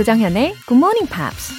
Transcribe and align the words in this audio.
조정현의 0.00 0.54
Good 0.66 0.78
Morning 0.78 1.06
Pops. 1.12 1.52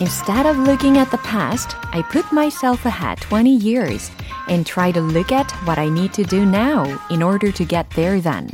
Instead 0.00 0.44
of 0.44 0.58
looking 0.68 0.98
at 0.98 1.08
the 1.10 1.16
past, 1.24 1.76
I 1.92 2.02
put 2.12 2.26
myself 2.30 2.84
ahead 2.84 3.18
20 3.22 3.56
years 3.56 4.10
and 4.50 4.66
try 4.66 4.92
to 4.92 5.00
look 5.00 5.32
at 5.32 5.50
what 5.64 5.78
I 5.78 5.88
need 5.88 6.12
to 6.12 6.24
do 6.24 6.42
now 6.42 6.84
in 7.10 7.22
order 7.22 7.50
to 7.50 7.64
get 7.64 7.88
there 7.96 8.20
then. 8.20 8.50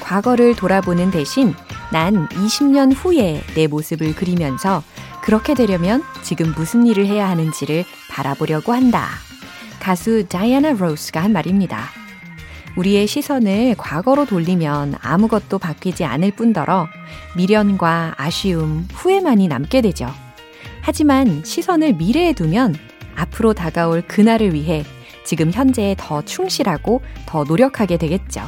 과거를 0.00 0.56
돌아보는 0.56 1.12
대신 1.12 1.54
난 1.92 2.26
20년 2.30 2.92
후에 2.92 3.44
내 3.54 3.68
모습을 3.68 4.16
그리면서 4.16 4.82
그렇게 5.22 5.54
되려면 5.54 6.02
지금 6.22 6.52
무슨 6.56 6.86
일을 6.86 7.06
해야 7.06 7.28
하는지를 7.28 7.84
바라보려고 8.10 8.72
한다. 8.72 9.27
가수 9.80 10.26
다이애나 10.28 10.72
로스가 10.72 11.22
한 11.22 11.32
말입니다. 11.32 11.84
우리의 12.76 13.06
시선을 13.06 13.74
과거로 13.76 14.24
돌리면 14.26 14.94
아무것도 15.00 15.58
바뀌지 15.58 16.04
않을 16.04 16.32
뿐더러 16.32 16.86
미련과 17.36 18.14
아쉬움, 18.16 18.86
후회만이 18.92 19.48
남게 19.48 19.80
되죠. 19.80 20.08
하지만 20.80 21.42
시선을 21.44 21.94
미래에 21.94 22.32
두면 22.32 22.76
앞으로 23.16 23.52
다가올 23.52 24.02
그날을 24.02 24.54
위해 24.54 24.84
지금 25.24 25.50
현재에 25.52 25.94
더 25.98 26.22
충실하고 26.22 27.02
더 27.26 27.44
노력하게 27.44 27.96
되겠죠. 27.98 28.42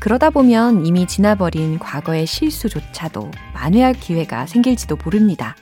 그러다 0.00 0.30
보면 0.30 0.84
이미 0.84 1.06
지나버린 1.06 1.78
과거의 1.78 2.26
실수조차도 2.26 3.30
만회할 3.54 3.94
기회가 3.94 4.46
생길지도 4.46 4.96
모릅니다. 4.96 5.54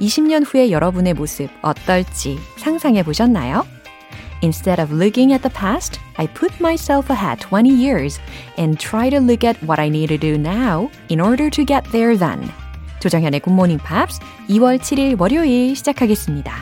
20년 0.00 0.44
후의 0.44 0.72
여러분의 0.72 1.14
모습 1.14 1.48
어떨지 1.62 2.38
상상해 2.56 3.04
보셨나요? 3.04 3.64
Instead 4.42 4.78
of 4.80 4.90
looking 4.90 5.32
at 5.32 5.42
the 5.42 5.50
past, 5.50 6.00
I 6.16 6.26
put 6.26 6.58
myself 6.60 7.10
ahead 7.10 7.40
20 7.40 7.68
years 7.68 8.18
and 8.56 8.78
try 8.78 9.10
to 9.10 9.20
look 9.20 9.44
at 9.44 9.62
what 9.62 9.78
I 9.78 9.88
need 9.88 10.08
to 10.08 10.18
do 10.18 10.38
now 10.38 10.90
in 11.10 11.20
order 11.20 11.50
to 11.50 11.64
get 11.64 11.84
there 11.92 12.16
then. 12.16 12.50
조정현의 13.00 13.42
Morning 13.46 13.82
Pops 13.82 14.18
2월 14.48 14.78
7일 14.78 15.20
월요일 15.20 15.76
시작하겠습니다. 15.76 16.52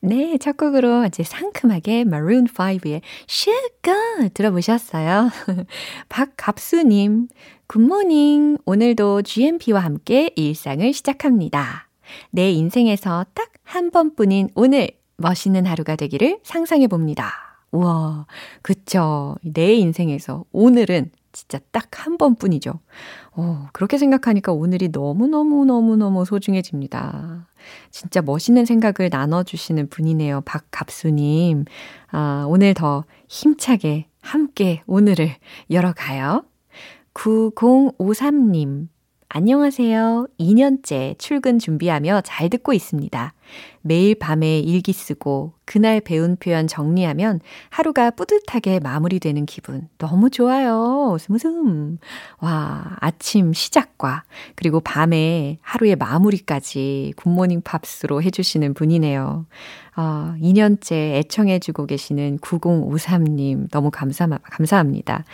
네, 0.00 0.36
첫 0.38 0.56
곡으로 0.56 1.02
아주 1.02 1.22
상큼하게 1.24 2.00
Maroon 2.00 2.46
5의 2.46 3.02
Sugar 3.28 4.30
들어보셨어요. 4.34 5.30
박갑수님, 6.08 7.28
굿모닝. 7.66 8.58
오늘도 8.64 9.22
GMP와 9.22 9.80
함께 9.80 10.30
일상을 10.36 10.92
시작합니다. 10.92 11.88
내 12.30 12.50
인생에서 12.50 13.26
딱 13.34 13.52
한 13.72 13.90
번뿐인 13.90 14.50
오늘 14.54 14.90
멋있는 15.22 15.64
하루가 15.66 15.96
되기를 15.96 16.40
상상해 16.42 16.86
봅니다. 16.88 17.32
우와, 17.70 18.26
그쵸. 18.60 19.36
내 19.42 19.72
인생에서 19.74 20.44
오늘은 20.52 21.10
진짜 21.32 21.58
딱 21.70 21.82
한 22.04 22.18
번뿐이죠. 22.18 22.80
어, 23.32 23.68
그렇게 23.72 23.96
생각하니까 23.96 24.52
오늘이 24.52 24.88
너무너무너무너무 24.88 26.24
소중해집니다. 26.24 27.46
진짜 27.90 28.20
멋있는 28.22 28.64
생각을 28.64 29.08
나눠주시는 29.10 29.88
분이네요. 29.88 30.40
박갑수님. 30.42 31.64
아, 32.10 32.44
오늘 32.48 32.74
더 32.74 33.04
힘차게 33.28 34.08
함께 34.20 34.82
오늘을 34.86 35.30
열어가요. 35.70 36.44
9053님. 37.14 38.88
안녕하세요. 39.34 40.26
2년째 40.38 41.18
출근 41.18 41.58
준비하며 41.58 42.20
잘 42.22 42.50
듣고 42.50 42.74
있습니다. 42.74 43.32
매일 43.80 44.14
밤에 44.14 44.58
일기 44.58 44.92
쓰고 44.92 45.54
그날 45.64 46.02
배운 46.02 46.36
표현 46.36 46.66
정리하면 46.66 47.40
하루가 47.70 48.10
뿌듯하게 48.10 48.80
마무리되는 48.80 49.46
기분 49.46 49.88
너무 49.96 50.28
좋아요. 50.28 51.16
스무슴. 51.18 51.96
와, 52.42 52.98
아침 53.00 53.54
시작과 53.54 54.24
그리고 54.54 54.80
밤에 54.80 55.56
하루의 55.62 55.96
마무리까지 55.96 57.14
굿모닝 57.16 57.62
팝스로 57.62 58.22
해주시는 58.22 58.74
분이네요. 58.74 59.46
어, 59.96 60.34
2년째 60.42 60.92
애청해주고 60.92 61.86
계시는 61.86 62.36
9053님 62.36 63.70
너무 63.70 63.90
감사, 63.90 64.26
감사합니다. 64.26 65.24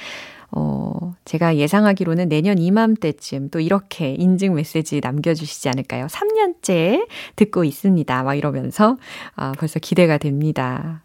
어, 0.51 1.15
제가 1.25 1.57
예상하기로는 1.57 2.29
내년 2.29 2.59
이맘때쯤 2.59 3.51
또 3.51 3.61
이렇게 3.61 4.15
인증 4.15 4.55
메시지 4.55 5.01
남겨주시지 5.03 5.69
않을까요? 5.69 6.07
3년째 6.07 7.07
듣고 7.37 7.65
있습니다. 7.65 8.23
막 8.23 8.35
이러면서, 8.35 8.97
아, 9.35 9.53
벌써 9.59 9.79
기대가 9.79 10.19
됩니다. 10.19 11.03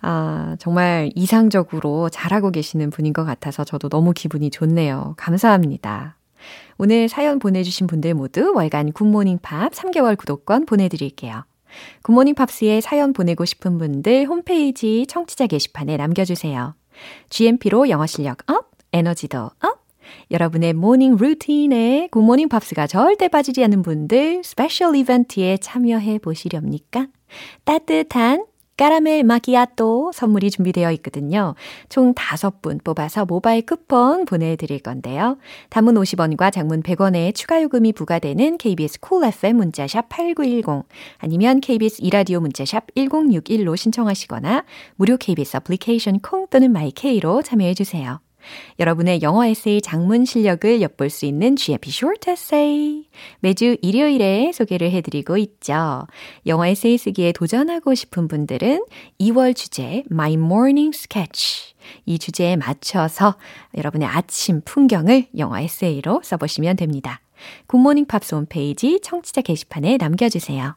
아, 0.00 0.56
정말 0.58 1.10
이상적으로 1.14 2.08
잘하고 2.10 2.50
계시는 2.50 2.90
분인 2.90 3.12
것 3.12 3.24
같아서 3.24 3.64
저도 3.64 3.88
너무 3.88 4.12
기분이 4.12 4.50
좋네요. 4.50 5.14
감사합니다. 5.16 6.16
오늘 6.76 7.08
사연 7.08 7.38
보내주신 7.38 7.86
분들 7.86 8.14
모두 8.14 8.52
월간 8.54 8.92
굿모닝 8.92 9.38
팝 9.40 9.72
3개월 9.72 10.16
구독권 10.18 10.66
보내드릴게요. 10.66 11.44
굿모닝 12.02 12.34
팝스에 12.34 12.80
사연 12.80 13.12
보내고 13.12 13.44
싶은 13.44 13.78
분들 13.78 14.26
홈페이지 14.26 15.06
청취자 15.08 15.46
게시판에 15.46 15.96
남겨주세요. 15.96 16.74
GMP로 17.30 17.88
영어 17.88 18.06
실력 18.06 18.38
up, 18.50 18.73
에너지도 18.94 19.50
up! 19.60 19.84
여러분의 20.30 20.72
morning 20.72 21.16
routine에 21.16 22.08
굿모닝 22.12 22.48
팝스가 22.48 22.86
절대 22.86 23.26
빠지지 23.26 23.64
않는 23.64 23.82
분들 23.82 24.42
special 24.44 24.94
이벤트에 24.94 25.56
참여해 25.56 26.18
보시렵니까? 26.18 27.08
따뜻한 27.64 28.46
까라멜 28.76 29.24
마키아또 29.24 30.12
선물이 30.12 30.50
준비되어 30.50 30.92
있거든요. 30.92 31.54
총 31.88 32.14
5분 32.14 32.82
뽑아서 32.84 33.24
모바일 33.24 33.66
쿠폰 33.66 34.24
보내드릴 34.24 34.78
건데요. 34.80 35.38
단문 35.70 35.94
50원과 35.96 36.52
장문 36.52 36.82
100원의 36.82 37.34
추가 37.34 37.60
요금이 37.62 37.92
부과되는 37.94 38.58
KBS 38.58 39.00
Cool 39.00 39.28
FM 39.32 39.56
문자샵 39.56 40.08
8910 40.08 40.88
아니면 41.18 41.60
KBS 41.60 42.00
이라디오 42.02 42.40
문자샵 42.40 42.94
1061로 42.94 43.76
신청하시거나 43.76 44.64
무료 44.96 45.16
KBS 45.16 45.56
애플리케이션 45.56 46.20
콩 46.20 46.46
또는 46.48 46.72
my 46.72 47.00
K로 47.00 47.42
참여해 47.42 47.74
주세요. 47.74 48.20
여러분의 48.78 49.22
영어 49.22 49.44
에세이 49.46 49.80
장문 49.80 50.24
실력을 50.24 50.80
엿볼 50.80 51.10
수 51.10 51.26
있는 51.26 51.56
GMP 51.56 51.90
Short 51.90 52.30
Essay. 52.30 53.08
매주 53.40 53.76
일요일에 53.82 54.52
소개를 54.52 54.90
해드리고 54.90 55.36
있죠. 55.38 56.06
영어 56.46 56.66
에세이 56.66 56.98
쓰기에 56.98 57.32
도전하고 57.32 57.94
싶은 57.94 58.28
분들은 58.28 58.84
2월 59.20 59.54
주제 59.54 60.04
My 60.10 60.34
Morning 60.34 60.96
Sketch. 60.96 61.74
이 62.06 62.18
주제에 62.18 62.56
맞춰서 62.56 63.36
여러분의 63.76 64.08
아침 64.08 64.60
풍경을 64.64 65.26
영어 65.38 65.58
에세이로 65.58 66.22
써보시면 66.24 66.76
됩니다. 66.76 67.20
굿모닝 67.66 68.06
팝스 68.06 68.34
홈페이지 68.34 69.00
청취자 69.02 69.42
게시판에 69.42 69.96
남겨주세요. 69.98 70.76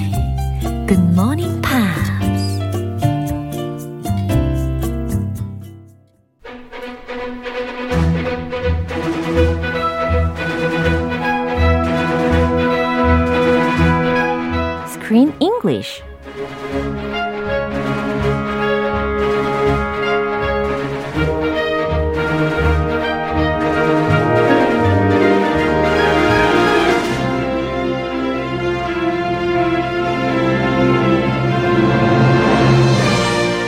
English. 15.81 16.03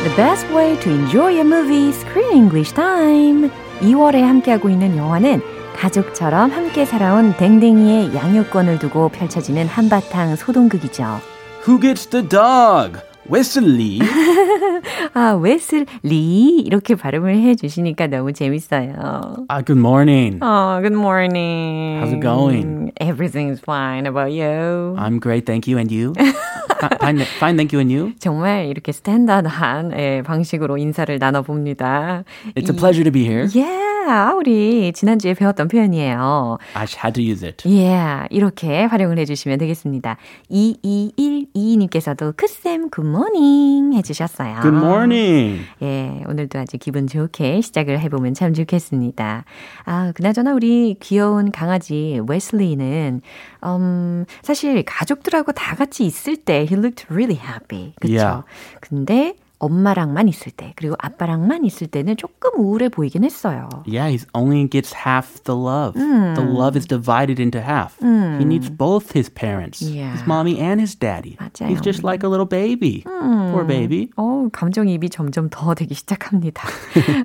The 0.03 0.15
best 0.15 0.47
way 0.53 0.79
to 0.81 0.89
enjoy 0.89 1.39
a 1.39 1.43
movie, 1.43 1.91
Screen 1.91 2.31
English 2.33 2.73
time. 2.73 3.49
2월에 3.81 4.21
함께하고 4.21 4.69
있는 4.69 4.95
영화는 4.95 5.41
가족처럼 5.75 6.51
함께 6.51 6.85
살아온 6.85 7.35
댕댕이의 7.35 8.15
양육권을 8.15 8.79
두고 8.79 9.09
펼쳐지는 9.09 9.67
한바탕 9.67 10.35
소동극이죠. 10.35 11.32
Who 11.66 11.80
gets 11.80 12.06
the 12.06 12.22
dog? 12.26 12.98
웨슬리. 13.28 14.00
아, 15.12 15.34
웨슬리 15.34 16.60
이렇게 16.60 16.94
발음을 16.94 17.36
해 17.36 17.54
주시니까 17.54 18.06
너무 18.06 18.32
재밌어요. 18.32 19.46
Ah, 19.50 19.60
good 19.62 19.78
morning. 19.78 20.38
Oh, 20.42 20.80
good 20.80 20.96
morning. 20.96 22.00
How's 22.00 22.12
it 22.12 22.20
going? 22.20 22.92
Everything's 23.00 23.60
fine. 23.60 24.06
How 24.06 24.12
about 24.12 24.32
you? 24.32 24.96
I'm 24.98 25.18
great, 25.18 25.44
thank 25.44 25.68
you. 25.68 25.76
And 25.76 25.92
you? 25.92 26.14
fine, 26.99 27.21
fine, 27.39 27.55
thank 27.55 27.73
you. 27.73 27.79
And 27.79 27.93
you? 27.93 28.13
정말 28.19 28.67
이렇게 28.67 28.91
스탠다드한 28.91 29.91
예, 29.97 30.21
방식으로 30.25 30.77
인사를 30.77 31.17
나눠봅니다. 31.17 32.23
It's 32.55 32.69
a 32.69 32.75
pleasure 32.75 33.03
to 33.03 33.11
be 33.11 33.23
here. 33.23 33.47
Yeah, 33.53 34.35
우리 34.35 34.91
지난주에 34.93 35.33
배웠던 35.33 35.67
표현이에요. 35.67 36.57
I 36.73 36.85
had 37.03 37.13
to 37.13 37.23
use 37.23 37.45
it. 37.45 37.67
Yeah, 37.67 38.27
이렇게 38.29 38.83
활용을 38.83 39.17
해주시면 39.19 39.59
되겠습니다. 39.59 40.17
2212님께서도 40.51 42.35
크쌤 42.35 42.89
굿모닝 42.89 43.93
해주셨어요. 43.93 44.61
Good 44.61 44.77
morning. 44.77 45.65
예, 45.81 46.23
오늘도 46.27 46.59
아주 46.59 46.77
기분 46.77 47.07
좋게 47.07 47.61
시작을 47.61 47.99
해보면 48.01 48.33
참 48.33 48.53
좋겠습니다. 48.53 49.45
아, 49.85 50.11
그나저나 50.15 50.53
우리 50.53 50.95
귀여운 50.99 51.51
강아지 51.51 52.19
웨슬리는, 52.27 53.21
음, 53.65 54.25
사실 54.41 54.83
가족들하고 54.83 55.51
다 55.53 55.75
같이 55.75 56.05
있을 56.05 56.35
때 56.37 56.65
he 56.72 56.76
looked 56.76 57.06
really 57.10 57.36
happy. 57.38 57.94
그쵸? 58.00 58.12
Yeah. 58.14 58.42
근데 58.80 59.34
엄마랑만 59.63 60.27
있을 60.27 60.51
때, 60.51 60.73
그리고 60.75 60.95
아빠랑만 60.99 61.63
있을 61.65 61.87
때는 61.87 62.17
조금 62.17 62.51
우울해 62.59 62.89
보이긴 62.89 63.23
했어요. 63.23 63.69
Yeah, 63.87 64.09
he 64.11 64.19
only 64.33 64.67
gets 64.67 64.93
half 64.93 65.41
the 65.43 65.57
love. 65.57 65.93
The 65.95 66.43
love 66.43 66.75
is 66.77 66.85
divided 66.87 67.39
into 67.41 67.61
half. 67.61 67.95
He 68.01 68.43
needs 68.45 68.69
both 68.69 69.13
his 69.15 69.29
parents, 69.33 69.81
Yeah. 69.81 70.11
his 70.13 70.23
mommy 70.27 70.59
and 70.59 70.81
his 70.81 70.95
daddy. 70.97 71.37
맞아요. 71.39 71.69
He's 71.69 71.81
just 71.81 72.03
like 72.03 72.23
a 72.25 72.29
little 72.29 72.47
baby. 72.47 73.03
Poor 73.05 73.65
baby. 73.65 74.09
어, 74.17 74.49
감정이입이 74.51 75.09
점점 75.09 75.49
더 75.49 75.73
되기 75.75 75.93
시작합니다. 75.95 76.63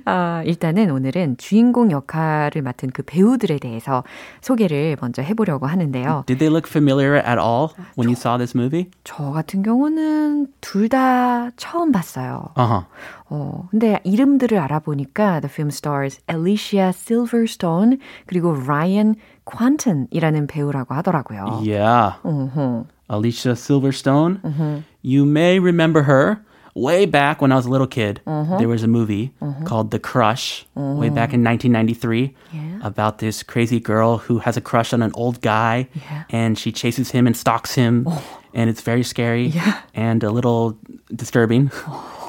아, 0.05 0.43
일단은 0.45 0.91
오늘은 0.91 1.37
주인공 1.37 1.91
역할을 1.91 2.61
맡은 2.61 2.89
그 2.91 3.03
배우들에 3.03 3.57
대해서 3.59 4.03
소개를 4.41 4.97
먼저 5.01 5.21
해보려고 5.21 5.67
하는데요. 5.67 6.23
Did 6.27 6.39
they 6.39 6.49
look 6.53 6.67
familiar 6.69 7.15
at 7.17 7.37
all 7.39 7.69
when 7.97 8.07
you 8.07 8.13
saw 8.15 8.37
this 8.37 8.55
movie? 8.55 8.89
저 9.03 9.31
같은 9.31 9.63
경우는 9.63 10.47
둘 10.61 10.89
다 10.89 11.51
처음 11.57 11.91
봤어요. 11.91 12.28
Uh 12.56 12.66
huh. 12.66 12.84
어, 13.30 13.68
근데 13.70 14.00
이름들을 14.04 14.58
알아보니까 14.58 15.40
the 15.40 15.48
film 15.48 15.68
stars 15.70 16.20
Alicia 16.28 16.92
Silverstone 16.92 17.98
그리고 18.26 18.52
Ryan 18.54 19.16
Quanten이라는 19.44 20.46
배우라고 20.46 20.94
하더라고요. 20.94 21.60
Yeah. 21.64 22.16
어허. 22.24 22.86
Alicia 23.10 23.52
Silverstone. 23.54 24.84
You 25.02 25.24
may 25.26 25.58
remember 25.58 26.02
her 26.04 26.40
way 26.74 27.04
back 27.06 27.40
when 27.42 27.52
I 27.52 27.56
was 27.56 27.66
a 27.66 27.70
little 27.70 27.86
kid. 27.86 28.20
There 28.24 28.68
was 28.68 28.82
a 28.82 28.88
movie 28.88 29.32
called 29.64 29.90
The 29.90 29.98
Crush 29.98 30.64
way 30.74 31.08
back 31.10 31.32
in 31.34 31.44
1993 31.44 32.34
about 32.82 33.18
this 33.18 33.42
crazy 33.42 33.78
girl 33.80 34.18
who 34.18 34.38
has 34.38 34.56
a 34.56 34.60
crush 34.62 34.92
on 34.92 35.02
an 35.02 35.12
old 35.14 35.40
guy 35.42 35.88
and 36.30 36.58
she 36.58 36.72
chases 36.72 37.10
him 37.10 37.26
and 37.26 37.36
stalks 37.36 37.74
him. 37.74 38.08
And 38.54 38.70
it's 38.70 38.80
very 38.82 39.02
scary 39.02 39.52
and 39.94 40.22
a 40.24 40.30
little 40.30 40.78
disturbing. 41.14 41.70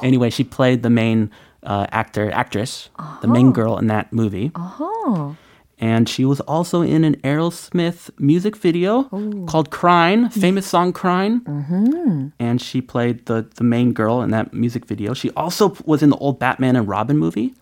Anyway, 0.03 0.31
she 0.31 0.45
played 0.45 0.83
the 0.83 0.91
main 0.91 1.31
uh, 1.63 1.87
actor, 1.93 2.31
actress, 2.33 2.89
the 3.21 3.29
main 3.29 3.47
uh-huh. 3.49 3.53
girl 3.53 3.79
in 3.79 3.87
that 3.89 4.13
movie. 4.13 4.51
어허. 4.51 5.37
And 5.83 6.11
she 6.11 6.27
was 6.27 6.41
also 6.41 6.83
in 6.83 7.05
an 7.05 7.17
Aerosmith 7.25 8.11
music 8.19 8.55
video 8.55 9.05
called 9.47 9.71
Crying, 9.71 10.29
famous 10.29 10.67
song 10.67 10.93
Crying. 10.93 11.41
Mm-hmm. 11.41 12.29
And 12.39 12.61
she 12.61 12.83
played 12.83 13.25
the, 13.25 13.49
the 13.55 13.65
main 13.65 13.95
girl 13.95 14.21
in 14.21 14.31
that 14.31 14.53
music 14.53 14.85
video. 14.85 15.15
She 15.15 15.31
also 15.31 15.75
was 15.87 16.03
in 16.03 16.11
the 16.11 16.19
old 16.19 16.39
Batman 16.39 16.77
and 16.77 16.87
Robin 16.87 17.17
movie. 17.17 17.55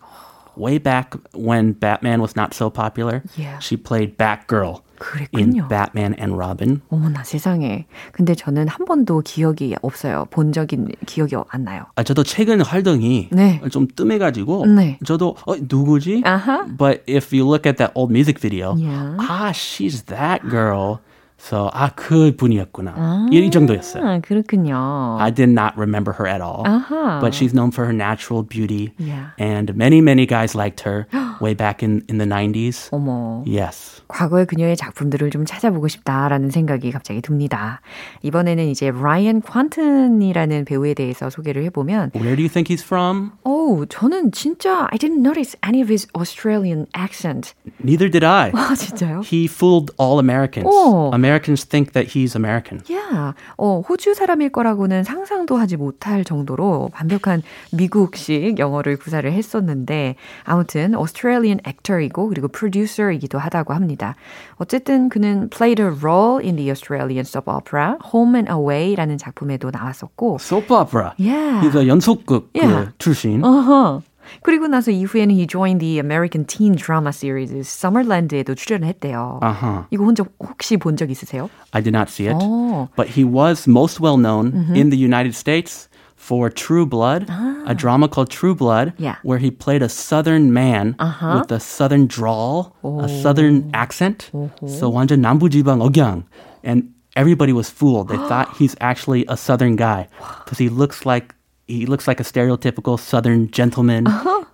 Way 0.57 0.79
back 0.79 1.15
when 1.33 1.71
Batman 1.71 2.21
was 2.21 2.35
not 2.35 2.53
so 2.53 2.69
popular, 2.69 3.23
Yeah. 3.37 3.59
she 3.59 3.77
played 3.77 4.17
Batgirl 4.17 4.81
그랬군요. 4.99 5.67
Batman 5.69 6.13
and 6.19 6.33
Robin. 6.35 6.81
어머나 6.89 7.23
세상에. 7.23 7.87
근데 8.11 8.35
저는 8.35 8.67
한 8.67 8.85
번도 8.85 9.21
기억이 9.21 9.75
없어요. 9.81 10.25
본 10.29 10.51
적이 10.51 10.77
기억이 11.05 11.35
안 11.49 11.63
나요. 11.63 11.85
아, 11.95 12.03
저도 12.03 12.23
최근 12.23 12.61
활동이 12.61 13.29
네. 13.31 13.61
좀 13.71 13.87
뜸해가지고 13.87 14.65
네. 14.67 14.99
저도 15.05 15.35
어, 15.45 15.55
누구지? 15.57 16.21
아하. 16.25 16.65
But 16.77 17.01
if 17.09 17.33
you 17.35 17.47
look 17.49 17.65
at 17.67 17.77
that 17.77 17.91
old 17.95 18.11
music 18.11 18.39
video, 18.39 18.75
Yeah. 18.77 19.15
ah, 19.19 19.51
she's 19.51 20.03
that 20.07 20.41
girl. 20.49 20.99
So 21.38 21.68
아, 21.74 21.90
그 21.94 22.34
분이었구나. 22.36 23.28
이, 23.30 23.36
이 23.38 23.50
정도였어요. 23.50 24.02
아, 24.02 24.18
그렇군요. 24.20 25.18
I 25.20 25.30
did 25.30 25.50
not 25.50 25.74
remember 25.76 26.14
her 26.14 26.26
at 26.26 26.40
all. 26.40 26.64
아하. 26.64 27.20
But 27.20 27.34
she's 27.34 27.52
known 27.52 27.70
for 27.70 27.84
her 27.84 27.92
natural 27.92 28.42
beauty. 28.42 28.94
Yeah. 28.98 29.32
And 29.38 29.76
many, 29.76 30.00
many 30.00 30.24
guys 30.26 30.54
liked 30.54 30.80
her 30.88 31.06
way 31.42 31.52
back 31.52 31.82
in, 31.82 32.02
in 32.08 32.16
the 32.16 32.24
90s. 32.24 32.88
어머. 32.92 33.42
Yes. 33.46 34.00
과거의 34.08 34.46
그녀의 34.46 34.76
작품들을 34.76 35.28
좀 35.30 35.44
찾아보고 35.44 35.88
싶다라는 35.88 36.50
생각이 36.50 36.90
갑자기 36.92 37.20
듭니다. 37.20 37.80
이번에는 38.22 38.66
이제 38.68 38.90
라이언 38.90 39.42
퀀튼이라는 39.42 40.64
배우에 40.64 40.94
대해서 40.94 41.28
소개를 41.30 41.64
해보면 41.64 42.12
Where 42.14 42.36
do 42.36 42.42
you 42.42 42.48
think 42.48 42.74
he's 42.74 42.82
from? 42.82 43.32
오, 43.44 43.84
저는 43.86 44.32
진짜 44.32 44.86
I 44.90 44.96
didn't 44.98 45.20
notice 45.20 45.56
any 45.66 45.82
of 45.82 45.90
his 45.90 46.06
Australian 46.14 46.86
accent. 46.96 47.52
Neither 47.82 48.08
did 48.08 48.24
I. 48.24 48.50
아, 48.52 48.74
진짜요? 48.74 49.20
He 49.24 49.44
fooled 49.46 49.90
all 49.98 50.18
Americans. 50.18 50.68
Oh. 50.72 51.10
Americans 51.29 51.63
think 51.63 51.93
that 51.93 52.09
he's 52.09 52.35
American. 52.35 52.81
야, 52.91 53.35
어, 53.57 53.81
호주 53.87 54.15
사람일 54.15 54.49
거라고는 54.49 55.03
상상도 55.03 55.57
하지 55.57 55.77
못할 55.77 56.23
정도로 56.23 56.89
완벽한 56.93 57.43
미국식 57.71 58.57
영어를 58.57 58.97
구사를 58.97 59.31
했었는데 59.31 60.15
아무튼 60.43 60.95
Australian 60.95 61.59
actor이고 61.67 62.29
그리고 62.29 62.47
producer이기도 62.47 63.37
하다고 63.37 63.73
합니다. 63.73 64.15
어쨌든 64.55 65.09
그는 65.09 65.49
played 65.49 65.81
a 65.81 65.89
role 65.89 66.43
in 66.43 66.55
the 66.55 66.69
Australian 66.69 67.21
soap 67.25 67.47
opera 67.47 67.97
Home 68.13 68.35
and 68.35 68.51
Away라는 68.51 69.17
작품에도 69.17 69.69
나왔었고 69.71 70.37
Soap 70.41 70.73
opera. 70.73 71.13
Yeah. 71.17 71.69
A 71.77 71.87
연속극 71.87 72.51
그 72.53 72.59
Yeah. 72.59 72.91
출신. 72.97 73.43
어허. 73.43 74.01
그리고 74.42 74.66
나서 74.68 74.90
이후에는 74.90 75.34
he 75.36 75.46
joined 75.46 75.80
the 75.80 75.98
American 75.98 76.46
teen 76.46 76.74
drama 76.74 77.10
series 77.10 77.52
Summerland에도 77.52 78.54
출연을 78.54 78.88
했대요. 78.88 79.38
Uh-huh. 79.42 79.84
이거 79.90 80.04
혼자 80.04 80.24
혹시 80.40 80.76
본 80.76 80.96
적 80.96 81.10
있으세요? 81.10 81.50
I 81.72 81.82
did 81.82 81.92
not 81.94 82.08
see 82.10 82.26
it. 82.28 82.36
Oh. 82.40 82.88
But 82.96 83.08
he 83.16 83.24
was 83.24 83.68
most 83.68 84.00
well 84.00 84.16
known 84.16 84.72
in 84.74 84.90
the 84.90 84.96
United 84.98 85.34
States 85.34 85.88
for 86.16 86.48
True 86.48 86.86
Blood, 86.86 87.28
a 87.66 87.74
drama 87.74 88.08
called 88.08 88.30
True 88.30 88.54
Blood, 88.54 88.94
Yeah. 88.96 89.16
where 89.22 89.36
he 89.38 89.50
played 89.50 89.82
a 89.82 89.90
southern 89.90 90.54
man 90.54 90.96
with 91.20 91.52
a 91.52 91.60
southern 91.60 92.06
drawl, 92.08 92.72
a 92.82 93.08
southern 93.20 93.68
accent. 93.74 94.30
So 94.66 94.88
완전 94.90 95.20
남부지방 95.20 95.80
억양. 95.84 96.24
And 96.64 96.88
everybody 97.14 97.52
was 97.52 97.68
fooled. 97.68 98.08
They 98.08 98.16
thought 98.16 98.56
he's 98.56 98.74
actually 98.80 99.26
a 99.28 99.36
southern 99.36 99.76
guy 99.76 100.08
because 100.44 100.56
he 100.56 100.70
looks 100.70 101.04
like 101.04 101.34
he 101.68 101.86
looks 101.86 102.06
like 102.06 102.20
a 102.20 102.24
stereotypical 102.24 102.98
southern 102.98 103.50
gentleman 103.50 104.06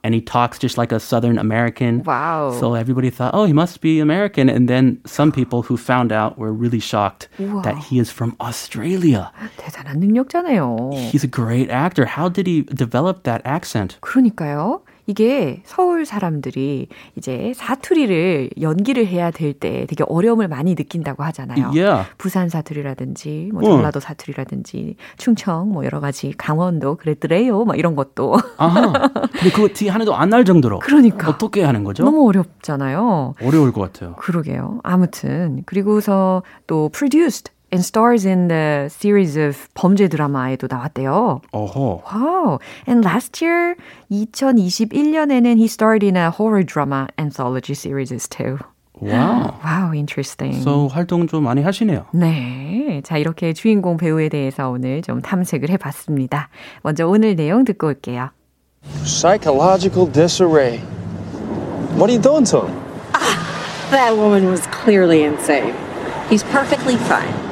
and 0.05 0.15
he 0.15 0.21
talks 0.21 0.59
just 0.59 0.79
like 0.79 0.93
a 0.93 1.01
southern 1.01 1.39
American. 1.39 2.05
Wow. 2.05 2.57
So 2.59 2.75
everybody 2.75 3.11
thought, 3.11 3.35
oh, 3.35 3.45
he 3.45 3.53
must 3.53 3.81
be 3.81 3.99
American. 3.99 4.49
And 4.49 4.69
then 4.69 5.01
some 5.07 5.33
people 5.33 5.63
who 5.63 5.77
found 5.77 6.13
out 6.13 6.39
were 6.39 6.53
really 6.53 6.79
shocked 6.79 7.29
that 7.39 7.77
he 7.77 7.99
is 7.99 8.11
from 8.11 8.37
Australia. 8.41 9.33
대단한 9.59 9.99
능력자네요. 9.99 10.95
He's 11.11 11.25
a 11.25 11.29
great 11.29 11.69
actor. 11.69 12.07
How 12.07 12.29
did 12.29 12.47
he 12.47 12.63
develop 12.63 13.25
that 13.25 13.43
accent? 13.45 13.99
그러니까요. 14.03 14.83
이게 15.08 15.62
서울 15.66 16.06
사람들이 16.06 16.88
이제 17.16 17.54
사투리를 17.56 18.50
연기를 18.62 19.06
해야 19.08 19.32
될 19.32 19.54
때 19.54 19.86
되게 19.88 20.04
어려움을 20.08 20.48
많이 20.48 20.76
느낀다고 20.76 21.24
하잖아요. 21.24 21.68
Yeah. 21.68 22.10
부산 22.18 22.50
사투리라든지 22.50 23.52
뭐 23.54 23.62
응. 23.64 23.70
전라도 23.78 24.00
사투리라든지 24.00 24.96
충청 25.18 25.70
뭐 25.72 25.86
여러 25.86 26.00
가지 26.00 26.34
강원도 26.38 26.96
그랬더래요. 26.96 27.64
막 27.66 27.78
이런 27.80 27.96
것도 27.96 28.36
아하. 28.58 28.92
근데 29.32 29.52
그거 29.54 29.70
티 29.74 29.88
하나도 29.88 30.16
안 30.16 30.30
날 30.30 30.44
정도로. 30.44 30.80
그러니까. 30.80 31.30
어떻게 31.30 31.64
하는 31.64 31.84
거죠? 31.84 32.04
너무 32.04 32.28
어렵잖아요. 32.28 33.36
어려울 33.42 33.72
것 33.72 33.82
같아요. 33.94 34.16
그러게요. 34.16 34.80
아무튼 34.84 35.62
그리고서 35.66 36.42
또 36.68 36.90
produced 36.90 37.52
and 37.72 37.84
stars 37.84 38.26
in 38.26 38.48
the 38.48 38.88
series 38.90 39.38
of 39.38 39.68
범죄 39.74 40.08
드라마에도 40.08 40.68
나왔대요. 40.68 41.42
어허. 41.52 42.04
Wow. 42.06 42.60
And 42.88 43.04
last 43.04 43.42
year, 43.42 43.76
2021년에는 44.12 45.58
he 45.58 45.68
starred 45.68 46.04
in 46.04 46.16
a 46.16 46.30
horror 46.32 46.64
drama 46.64 47.08
anthology 47.18 47.74
series 47.74 48.12
too. 48.30 48.60
와우. 49.02 49.54
Wow, 49.64 49.94
interesting. 49.94 50.62
So 50.62 50.88
활동 50.88 51.28
좀 51.28 51.44
많이 51.44 51.62
하시네요. 51.62 52.06
네. 52.14 53.02
자, 53.04 53.18
이렇게 53.18 53.54
주인공 53.54 53.98
배우에 53.98 54.30
대해서 54.30 54.70
오늘 54.70 55.02
좀 55.02 55.22
탐색을 55.22 55.70
해 55.70 55.78
봤습니다. 55.78 56.50
먼저 56.82 57.06
오늘 57.08 57.36
내용 57.36 57.66
듣고 57.66 57.88
올게요. 57.88 58.30
Psychological 59.04 60.10
disarray. 60.12 60.80
What 61.98 62.10
are 62.10 62.16
you 62.16 62.22
doing 62.22 62.46
to 62.52 62.68
him? 62.68 62.76
That 63.92 64.18
woman 64.18 64.50
was 64.50 64.66
clearly 64.68 65.24
insane. 65.24 65.74
He's 66.30 66.44
perfectly 66.44 66.98
fine. 66.98 67.45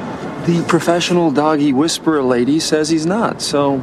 The 0.45 0.63
professional 0.67 1.31
doggy 1.31 1.73
whisperer 1.73 2.21
lady 2.23 2.59
says 2.59 2.89
he's 2.89 3.05
not, 3.05 3.41
so 3.41 3.81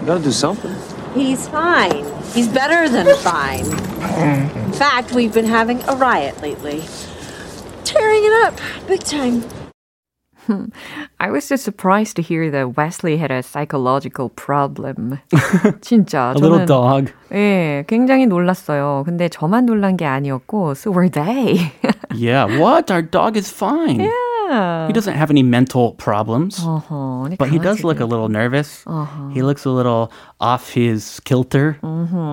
You 0.00 0.06
gotta 0.06 0.22
do 0.22 0.30
something. 0.30 0.74
He's 1.14 1.48
fine. 1.48 2.04
He's 2.34 2.46
better 2.48 2.88
than 2.88 3.08
fine. 3.24 3.64
In 4.66 4.72
fact, 4.72 5.12
we've 5.12 5.32
been 5.32 5.46
having 5.48 5.82
a 5.88 5.96
riot 5.96 6.40
lately. 6.42 6.84
Tearing 7.84 8.22
it 8.22 8.32
up, 8.46 8.54
big 8.86 9.00
time. 9.02 9.42
I 11.18 11.30
was 11.30 11.48
just 11.48 11.64
surprised 11.64 12.14
to 12.16 12.22
hear 12.22 12.50
that 12.52 12.76
Wesley 12.76 13.16
had 13.16 13.32
a 13.32 13.42
psychological 13.42 14.28
problem. 14.28 15.18
진짜 15.80 16.30
A 16.36 16.38
little 16.38 16.60
저는 16.60 16.66
dog. 16.66 17.12
예, 17.32 17.84
굉장히 17.88 18.26
놀랐어요. 18.26 19.02
근데 19.04 19.28
저만 19.28 19.66
놀란 19.66 19.96
게 19.96 20.04
아니었고, 20.04 20.76
so 20.76 20.92
were 20.92 21.08
they. 21.08 21.72
Yeah, 22.14 22.46
what? 22.60 22.90
Our 22.92 23.02
dog 23.02 23.36
is 23.36 23.50
fine. 23.50 24.00
yeah. 24.00 24.10
He 24.86 24.92
doesn't 24.92 25.14
have 25.18 25.30
any 25.30 25.42
mental 25.42 25.94
problems. 25.98 26.60
어허, 26.62 27.26
근데 27.26 27.36
But 27.36 27.50
he 27.50 27.58
does 27.58 27.82
look 27.82 27.98
a 27.98 28.06
강아지들. 28.06 28.10
little 28.10 28.28
nervous. 28.28 28.84
He 29.34 29.42
looks 29.42 29.64
a 29.66 29.70
little 29.70 30.10
off 30.40 30.70
his 30.70 31.18
kilter 31.24 31.78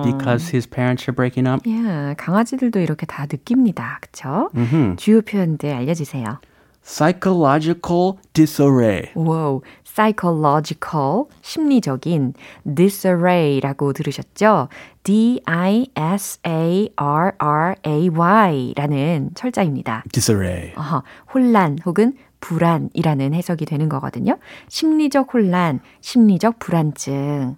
because 0.04 0.48
his 0.54 0.66
parents 0.66 1.08
are 1.08 1.12
breaking 1.12 1.46
up. 1.48 1.66
Yeah, 1.66 2.14
강아지들도 2.16 2.78
이렇게 2.78 3.06
다 3.06 3.26
느낍니다. 3.26 3.98
그쵸? 4.00 4.48
주요 4.96 5.22
표현들 5.22 5.74
알려주세요. 5.74 6.38
Psychological 6.86 8.18
disarray. 8.34 9.10
wow, 9.14 9.62
psychological, 9.99 11.25
심리적인 11.41 12.33
disarray라고 12.63 13.91
들으셨죠? 13.91 14.69
D-I-S-A-R-R-A-Y라는 15.03 15.81
철자입니다. 19.35 20.03
Disarray. 20.13 20.71
어허, 20.77 21.03
혼란 21.33 21.77
혹은 21.85 22.13
불안이라는 22.39 23.33
해석이 23.33 23.65
되는 23.65 23.89
거거든요. 23.89 24.37
심리적 24.69 25.33
혼란, 25.33 25.81
심리적 25.99 26.59
불안증. 26.59 27.57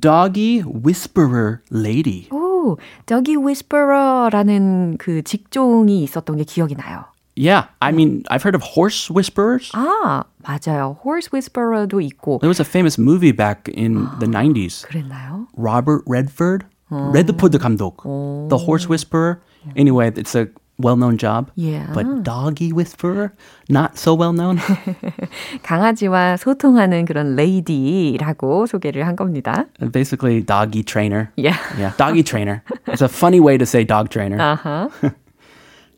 Doggy 0.00 0.62
whisperer 0.64 1.58
lady. 1.70 2.28
오, 2.30 2.78
Doggy 3.04 3.36
Whisperer라는 3.36 4.96
그 4.98 5.22
직종이 5.22 6.02
있었던 6.02 6.36
게 6.38 6.44
기억이 6.44 6.76
나요. 6.76 7.11
Yeah, 7.39 7.65
I 7.81 7.91
mean, 7.91 8.23
I've 8.31 8.41
heard 8.41 8.55
of 8.55 8.63
horse 8.63 9.11
whisperers. 9.11 9.69
아, 9.75 10.23
맞아요. 10.41 10.97
Horse 11.03 11.29
Whisperer도 11.29 12.01
있고. 12.01 12.39
There 12.39 12.49
was 12.49 12.59
a 12.59 12.65
famous 12.65 12.97
movie 12.97 13.31
back 13.31 13.69
in 13.69 14.09
the 14.17 14.25
90s. 14.25 14.87
그랬나요? 14.87 15.45
Robert 15.55 16.01
Redford, 16.07 16.65
Redford 16.89 17.59
감독, 17.59 18.01
The 18.49 18.57
Horse 18.57 18.89
Whisperer. 18.89 19.39
Anyway, 19.75 20.09
it's 20.15 20.33
a 20.33 20.47
well-known 20.79 21.17
job. 21.17 21.51
Yeah. 21.53 21.91
But 21.93 22.23
doggy 22.23 22.73
whisperer, 22.73 23.33
not 23.69 23.99
so 23.99 24.15
well-known. 24.15 24.57
강아지와 25.61 26.37
소통하는 26.37 27.05
그런 27.05 27.35
레이디라고 27.35 28.65
소개를 28.65 29.05
한 29.05 29.15
겁니다. 29.15 29.65
Basically, 29.91 30.41
doggy 30.41 30.81
trainer. 30.81 31.31
Yeah. 31.35 31.57
Yeah, 31.77 31.93
doggy 31.97 32.23
trainer. 32.23 32.63
It's 32.87 33.01
a 33.03 33.07
funny 33.07 33.39
way 33.39 33.59
to 33.59 33.65
say 33.67 33.83
dog 33.83 34.09
trainer. 34.09 34.37
아하. 34.39 34.89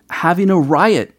Having 0.10 0.50
a 0.50 0.60
riot. 0.60 1.14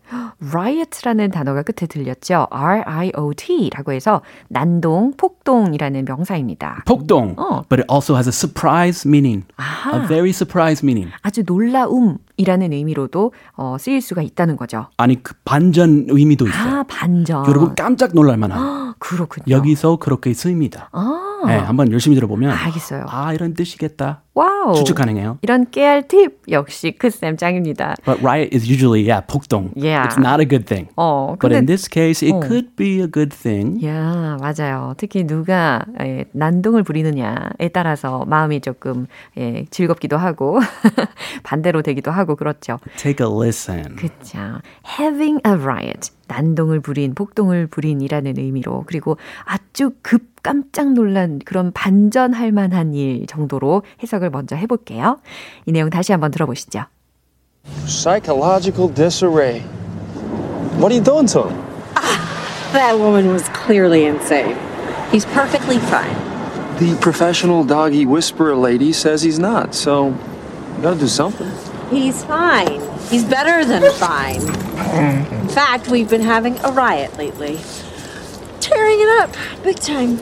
riot라는 0.52 1.32
단어가 1.32 1.64
끝에 1.64 1.88
들렸죠. 1.88 2.48
R-I-O-T라고 2.52 3.92
해서 3.92 4.22
난동, 4.50 5.14
폭동이라는 5.18 6.06
명사입니다. 6.06 6.84
폭동. 6.86 7.36
어. 7.38 7.64
But 7.70 7.82
it 7.82 7.86
also 7.92 8.16
has 8.16 8.28
a 8.28 8.32
surprise 8.34 9.08
meaning. 9.10 9.46
A 9.94 10.08
very 10.08 10.30
surprise 10.30 10.86
meaning. 10.86 11.12
아주 11.22 11.44
놀라움이라는 11.46 12.74
의미로도 12.74 13.34
어, 13.58 13.78
쓰일 13.80 14.02
수가 14.02 14.22
있다는 14.22 14.58
거죠. 14.58 14.88
아니 14.98 15.22
그 15.22 15.34
반전 15.46 16.06
의미도 16.10 16.48
있어요. 16.48 16.80
아, 16.80 16.84
반전. 16.88 17.46
여러분 17.48 17.76
깜짝 17.76 18.14
놀랄 18.14 18.38
만한. 18.38 18.94
그렇군요. 19.00 19.56
여기서 19.56 19.98
그렇게 19.98 20.34
쓰입니다. 20.34 20.90
아, 20.94 21.44
네, 21.46 21.58
한번 21.58 21.92
열심히 21.92 22.16
들어보면 22.16 22.50
알겠어요. 22.52 23.06
아 23.10 23.34
이런 23.34 23.54
뜻이겠다. 23.54 24.22
와우. 24.34 24.74
추측 24.76 24.96
가능해요. 24.96 25.38
이런 25.42 25.70
깨알 25.70 26.08
팁 26.08 26.42
역시 26.50 26.92
크쌤 26.92 27.38
짱입니다. 27.38 27.96
But 28.06 28.22
riot 28.22 28.56
is 28.56 28.68
usually 28.70 29.08
yeah 29.08 29.26
폭동. 29.28 29.72
Yeah. 29.76 29.95
It's 30.04 30.20
not 30.20 30.42
a 30.42 30.46
good 30.48 30.66
thing. 30.66 30.90
어, 30.96 31.36
But 31.40 31.50
근데 31.50 31.56
in 31.58 31.66
this 31.66 31.88
case, 31.90 32.26
it 32.28 32.36
어. 32.36 32.40
could 32.42 32.76
be 32.76 33.00
a 33.02 33.08
good 33.12 33.30
thing. 33.36 33.86
야, 33.86 34.38
맞아요. 34.40 34.94
특히 34.98 35.26
누가 35.26 35.86
예, 36.02 36.26
난동을 36.34 36.84
부리느냐에 36.84 37.70
따라서 37.74 38.26
마음이 38.26 38.62
조금 38.62 39.08
예, 39.38 39.66
즐겁기도 39.70 40.18
하고 40.18 40.60
반대로 41.44 41.82
되기도 41.82 42.12
하고 42.12 42.36
그렇죠. 42.36 42.80
Take 42.98 43.26
a 43.26 43.32
listen. 43.34 43.96
그렇죠. 43.96 44.38
Having 45.00 45.42
a 45.46 45.54
riot. 45.54 46.12
난동을 46.28 46.80
부린, 46.80 47.14
폭동을 47.14 47.68
부린이라는 47.68 48.38
의미로 48.40 48.84
그리고 48.88 49.18
아주 49.46 49.92
급 50.02 50.24
깜짝 50.42 50.94
놀란 50.94 51.40
그런 51.44 51.72
반전할 51.72 52.52
만한 52.52 52.94
일 52.94 53.26
정도로 53.28 53.84
해석을 54.02 54.30
먼저 54.32 54.56
해볼게요. 54.56 55.20
이 55.66 55.72
내용 55.72 55.90
다시 55.90 56.12
한번 56.12 56.32
들어보시죠. 56.32 56.84
Psychological 57.88 58.94
disarray. 58.94 59.64
What 60.79 60.93
are 60.93 60.95
you 60.95 61.01
doing 61.01 61.27
to 61.29 61.49
him? 61.49 61.57
That 62.73 62.99
woman 62.99 63.33
was 63.33 63.49
clearly 63.49 64.05
insane. 64.07 64.57
He's 65.11 65.25
perfectly 65.27 65.79
fine. 65.79 66.15
The 66.79 66.97
professional 67.01 67.65
doggy 67.65 68.07
whisperer 68.07 68.55
lady 68.55 68.93
says 68.93 69.23
he's 69.23 69.39
not, 69.41 69.75
so 69.75 70.09
you 70.77 70.83
gotta 70.83 70.99
do 70.99 71.09
something. 71.09 71.51
He's 71.91 72.23
fine. 72.25 72.81
He's 73.11 73.25
better 73.25 73.65
than 73.65 73.91
fine. 73.95 74.41
In 74.41 75.49
fact, 75.49 75.89
we've 75.89 76.09
been 76.09 76.23
having 76.23 76.59
a 76.65 76.71
riot 76.71 77.19
lately. 77.19 77.59
Tearing 78.61 79.01
it 79.01 79.09
up, 79.21 79.35
big 79.65 79.81
time. 79.81 80.21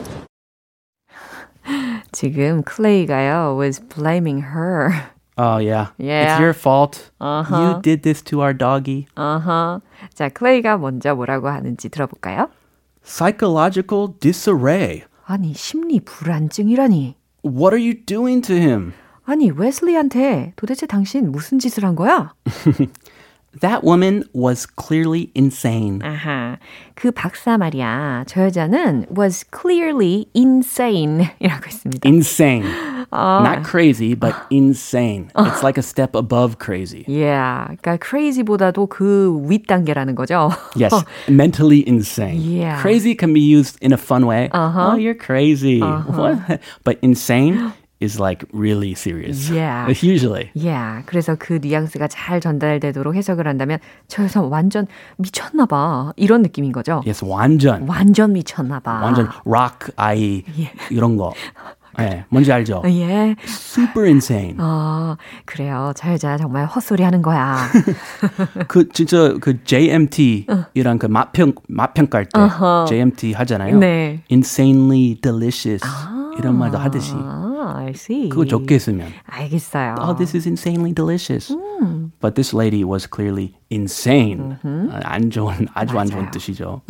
지금 2.11 2.63
클레이가요 2.63 3.55
was 3.55 3.79
blaming 3.79 4.41
her. 4.41 5.11
Oh 5.36 5.58
yeah. 5.58 5.88
Yeah. 5.98 6.34
It's 6.34 6.40
your 6.40 6.52
fault. 6.54 7.10
Uh-huh. 7.20 7.56
You 7.56 7.82
did 7.82 8.02
this 8.02 8.22
to 8.30 8.40
our 8.40 8.54
doggy. 8.56 9.06
어허. 9.16 9.80
자, 10.14 10.28
클레이가 10.28 10.78
먼저 10.78 11.14
뭐라고 11.14 11.48
하는지 11.48 11.88
들어볼까요? 11.88 12.50
Psychological 13.02 14.14
disarray. 14.20 15.02
아니, 15.26 15.52
심리 15.54 16.00
불안증이라니. 16.00 17.16
What 17.44 17.74
are 17.74 17.82
you 17.82 17.94
doing 18.06 18.42
to 18.46 18.54
him? 18.54 18.92
아니, 19.26 19.50
웨슬리한테 19.50 20.52
도대체 20.56 20.86
당신 20.86 21.32
무슨 21.32 21.58
짓을 21.58 21.84
한 21.84 21.96
거야? 21.96 22.34
That 23.61 23.83
woman 23.83 24.25
was 24.31 24.67
clearly 24.67 25.31
insane. 25.33 26.01
아하. 26.03 26.59
그 26.93 27.11
박사 27.11 27.57
말이야. 27.57 28.25
저 28.27 28.43
여자는 28.43 29.07
was 29.09 29.43
clearly 29.49 30.27
insane 30.35 31.31
이라고 31.41 31.65
했습니다. 31.65 32.07
Insane. 32.07 32.63
Not 33.11 33.63
crazy, 33.65 34.13
but 34.13 34.35
insane. 34.51 35.31
It's 35.35 35.63
like 35.63 35.79
a 35.79 35.81
step 35.81 36.13
above 36.15 36.59
crazy. 36.59 37.05
yeah. 37.07 37.73
그러니까 37.81 37.97
crazy보다도 37.97 38.85
그 38.87 39.41
윗단계라는 39.49 40.13
거죠. 40.13 40.51
Yes, 40.75 40.93
mentally 41.27 41.83
insane. 41.87 42.39
Yeah. 42.39 42.79
Crazy 42.79 43.15
can 43.15 43.33
be 43.33 43.41
used 43.41 43.79
in 43.81 43.93
a 43.93 43.97
fun 43.97 44.27
way. 44.27 44.49
Uh-huh. 44.51 44.91
Oh, 44.91 44.95
you're 44.95 45.15
crazy. 45.17 45.79
What? 45.81 46.61
But 46.83 46.99
insane 47.01 47.73
is 48.04 48.20
like 48.20 48.44
really 48.52 48.94
serious. 48.94 49.50
Yeah. 49.50 49.88
Usually. 50.02 50.50
yeah. 50.54 51.02
그래서 51.06 51.36
그 51.38 51.58
뉘앙스가 51.62 52.08
잘 52.08 52.40
전달되도록 52.40 53.14
해석을 53.14 53.46
한다면 53.46 53.78
저 54.08 54.24
여자 54.24 54.42
완전 54.42 54.86
미쳤나 55.16 55.66
봐. 55.66 56.12
이런 56.16 56.42
느낌인 56.42 56.72
거죠. 56.72 57.02
Yes, 57.06 57.24
완전. 57.24 57.86
완전 57.88 58.32
미쳤나 58.32 58.80
봐. 58.80 59.00
완전 59.02 59.28
rock 59.46 59.92
아이 59.96 60.44
이런 60.90 61.16
거. 61.16 61.32
예, 62.00 62.24
뭔지 62.28 62.52
알죠? 62.52 62.82
예. 62.86 63.36
Super 63.46 64.06
insane. 64.08 64.56
아, 64.58 65.16
그래요. 65.44 65.92
저 65.94 66.10
여자 66.10 66.36
정말 66.36 66.66
헛소리 66.66 67.04
하는 67.04 67.22
거야. 67.22 67.56
그 68.66 68.88
진짜 68.88 69.34
그 69.40 69.62
JMT이랑 69.62 70.98
그 70.98 71.06
맛평 71.06 71.52
맛평가할 71.68 72.26
때 72.26 72.40
JMT 72.88 73.32
하잖아요. 73.34 73.78
네. 73.78 74.22
Insanely 74.28 75.20
delicious 75.20 75.86
이런 76.36 76.58
말도 76.58 76.78
하듯이 76.78 77.12
아, 77.14 77.53
I 77.63 77.91
see. 77.95 78.29
그거 78.29 78.45
좋게 78.45 78.77
쓰면 78.79 79.07
알겠어요. 79.25 79.95
Oh, 79.99 80.13
this 80.15 80.35
is 80.35 80.47
insanely 80.47 80.93
delicious. 80.93 81.55
But 82.19 82.35
this 82.35 82.53
lady 82.53 82.83
was 82.83 83.07
clearly 83.07 83.55
insane. 83.69 84.57
아, 84.63 84.99
안 85.03 85.29
좋은 85.29 85.67
아주 85.73 85.97
안 85.97 86.07
좋은 86.07 86.23
맞아요. 86.23 86.31
뜻이죠. 86.31 86.81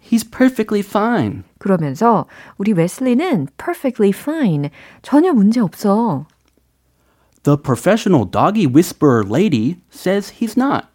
He's 0.00 0.24
perfectly 0.24 0.80
fine. 0.80 1.44
그러면서 1.58 2.26
우리 2.58 2.72
웨슬리는 2.72 3.48
perfectly 3.56 4.10
fine. 4.16 4.70
전혀 5.02 5.32
문제 5.32 5.60
없어. 5.60 6.26
The 7.44 7.56
professional 7.56 8.24
doggy 8.24 8.66
whisperer 8.66 9.22
lady 9.24 9.76
says 9.90 10.40
he's 10.40 10.56
not. 10.56 10.86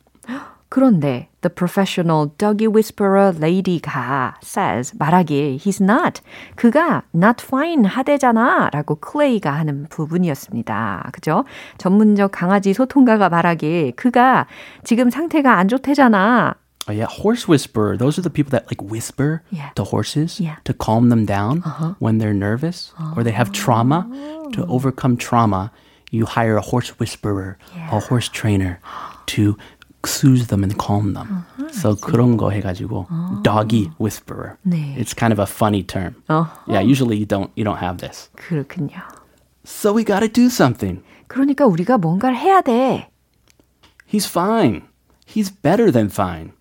그런데 0.71 1.29
the 1.43 1.53
professional 1.53 2.31
doggy 2.39 2.69
whisperer 2.69 3.33
lady가 3.37 4.35
says 4.43 4.95
말하길 4.97 5.57
he's 5.57 5.83
not. 5.83 6.23
그가 6.55 7.03
not 7.15 7.43
fine 7.45 7.85
하대잖아 7.85 8.71
라고 8.73 8.95
클레이가 8.95 9.50
하는 9.50 9.87
부분이었습니다. 9.91 11.11
그죠? 11.12 11.45
전문적 11.79 12.31
강아지 12.33 12.73
소통가가 12.73 13.29
말하길 13.29 13.93
그가 13.97 14.47
지금 14.85 15.11
상태가 15.11 15.59
안 15.59 15.67
좋대잖아. 15.69 16.55
Oh, 16.89 16.93
yeah, 16.97 17.07
horse 17.07 17.47
whisperer. 17.47 17.97
Those 17.99 18.19
are 18.19 18.23
the 18.23 18.31
people 18.33 18.50
that 18.50 18.67
like 18.71 18.81
whisper 18.81 19.43
Yeah. 19.50 19.71
to 19.75 19.85
horses 19.85 20.41
Yeah. 20.41 20.57
to 20.65 20.73
calm 20.73 21.11
them 21.11 21.27
down 21.27 21.62
when 21.99 22.19
they're 22.19 22.33
nervous 22.35 22.93
or 23.17 23.23
they 23.23 23.35
have 23.37 23.53
trauma. 23.53 24.07
To 24.55 24.65
overcome 24.67 25.17
trauma, 25.19 25.71
you 26.11 26.27
hire 26.27 26.57
a 26.57 26.62
horse 26.65 26.95
whisperer, 26.99 27.59
a 27.93 28.00
horse 28.00 28.29
trainer 28.33 28.81
to 29.37 29.57
soothe 30.06 30.48
them 30.48 30.63
and 30.63 30.77
calm 30.77 31.13
them. 31.13 31.44
so 31.72 31.96
그런 31.96 32.38
거 32.38 32.51
해가지고 32.51 33.08
doggy 33.44 33.89
whisperer. 34.00 34.58
네. 34.63 34.96
It's 34.98 35.13
kind 35.15 35.34
of 35.34 35.39
a 35.39 35.48
funny 35.50 35.84
term. 35.84 36.15
어, 36.30 36.48
Yeah, 36.68 36.82
usually 36.82 37.18
you 37.18 37.25
don't 37.25 37.50
you 37.56 37.63
don't 37.65 37.82
have 37.82 37.98
this. 37.98 38.30
그렇군요. 38.38 39.01
So 39.65 39.92
we 39.94 40.04
got 40.04 40.20
to 40.20 40.27
do 40.27 40.46
something. 40.48 41.01
그러니까 41.27 41.65
우리가 41.65 41.98
뭔가를 41.98 42.38
해야 42.38 42.62
돼. 42.62 43.10
He's 44.08 44.27
fine. 44.30 44.84
He's 45.27 45.50
better 45.50 45.92
than 45.92 46.08
fine. 46.12 46.51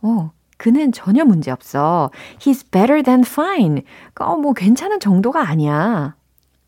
어, 0.00 0.32
그는 0.56 0.92
전혀 0.92 1.24
문제 1.26 1.50
없어. 1.50 2.10
He's 2.40 2.64
better 2.70 3.02
than 3.02 3.20
fine. 3.20 3.82
어, 4.18 4.36
뭐 4.36 4.54
괜찮은 4.54 4.98
정도가 4.98 5.46
아니야. 5.46 6.16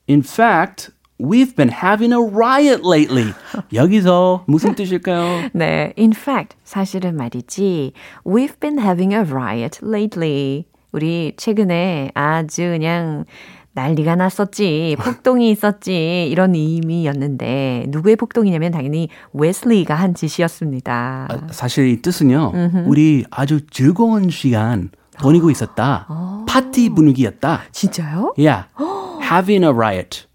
In 0.09 0.21
fact, 0.21 0.93
we've 1.20 1.56
been 1.56 1.70
having 1.70 2.12
a 2.12 2.20
riot 2.22 2.82
lately. 2.84 3.34
여기서 3.74 4.44
무슨 4.48 4.76
뜻일까요? 4.76 5.50
네, 5.54 5.94
in 5.98 6.12
fact, 6.12 6.58
사실은 6.64 7.16
말이지. 7.16 7.94
We've 8.26 8.60
been 8.60 8.80
having 8.80 9.14
a 9.14 9.22
riot 9.22 9.80
lately. 9.84 10.66
우리 10.92 11.34
최근에 11.38 12.12
아주 12.14 12.62
그냥 12.62 13.26
난리가 13.74 14.16
났었지. 14.16 14.96
폭동이 15.00 15.52
있었지. 15.52 16.28
이런 16.32 16.56
의미였는데 16.56 17.88
누구의 17.90 18.16
폭동이냐면 18.16 18.72
당연히 18.72 19.10
웨슬리가 19.34 19.94
한 19.94 20.16
짓이었습니다. 20.16 21.28
사실 21.52 21.90
이 21.90 22.02
뜻은요. 22.02 22.54
우리 22.86 23.26
아주 23.30 23.68
즐거운 23.68 24.30
시간 24.30 24.92
보내고 25.20 25.52
있었다. 25.52 26.08
파티 26.48 26.90
분위기였다. 26.90 27.64
진짜요? 27.74 28.34
Yeah. 28.38 28.68
having 29.22 29.66
a 29.66 29.72
riot. 29.72 30.26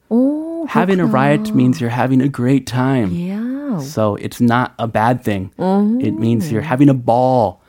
오, 0.70 0.70
Having 0.70 1.00
a 1.00 1.06
riot 1.06 1.54
means 1.56 1.82
you're 1.82 1.90
having 1.90 2.22
a 2.22 2.30
great 2.30 2.66
time. 2.68 3.10
yeah. 3.12 3.80
So 3.80 4.16
it's 4.16 4.40
not 4.40 4.72
a 4.80 4.88
bad 4.88 5.22
thing. 5.24 5.52
It 6.00 6.14
means 6.16 6.52
you're 6.52 6.62
having 6.64 6.88
a 6.88 6.94
ball. 6.94 7.60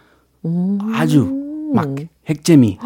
아주 0.44 1.26
막 1.74 1.96
핵재미. 2.28 2.78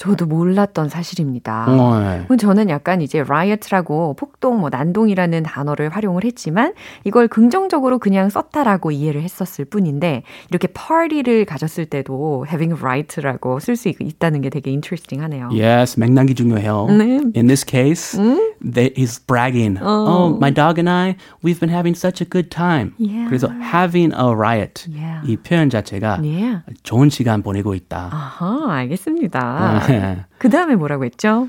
저도 0.00 0.24
몰랐던 0.24 0.88
사실입니다. 0.88 1.66
어, 1.68 2.24
그럼 2.24 2.38
저는 2.38 2.70
약간 2.70 3.02
이제 3.02 3.20
riot라고 3.20 4.14
폭동, 4.14 4.58
뭐 4.58 4.70
난동이라는 4.70 5.42
단어를 5.42 5.90
활용을 5.90 6.24
했지만 6.24 6.72
이걸 7.04 7.28
긍정적으로 7.28 7.98
그냥 7.98 8.30
썼다라고 8.30 8.92
이해를 8.92 9.20
했었을 9.22 9.66
뿐인데 9.66 10.22
이렇게 10.48 10.68
party를 10.68 11.44
가졌을 11.44 11.84
때도 11.84 12.46
having 12.48 12.74
a 12.74 12.80
right라고 12.80 13.60
쓸 13.60 13.76
수 13.76 13.90
있다는 13.90 14.40
게 14.40 14.48
되게 14.48 14.70
interesting하네요. 14.70 15.50
Yes, 15.52 16.00
맥락이 16.00 16.34
중요해요. 16.34 16.86
네. 16.88 17.20
In 17.36 17.46
this 17.46 17.62
case, 17.62 18.18
they, 18.64 18.94
he's 18.96 19.18
bragging. 19.18 19.76
Oh. 19.82 20.34
my 20.40 20.50
dog 20.50 20.78
and 20.78 20.88
I, 20.88 21.16
we've 21.44 21.60
been 21.60 21.68
having 21.68 21.94
such 21.94 22.22
a 22.22 22.24
good 22.24 22.50
time. 22.50 22.94
Yeah. 22.96 23.28
그래서 23.28 23.52
having 23.60 24.14
a 24.14 24.32
riot. 24.34 24.86
Yeah. 24.88 25.20
이 25.30 25.36
표현 25.36 25.68
자체가 25.68 26.22
네. 26.22 26.62
좋은 26.84 27.10
시간 27.10 27.42
보내고 27.42 27.74
있다. 27.74 28.08
아하, 28.10 28.72
알겠습니다. 28.72 29.89
네. 29.90 30.24
그 30.38 30.48
다음에 30.48 30.74
뭐라고 30.76 31.04
했죠? 31.04 31.48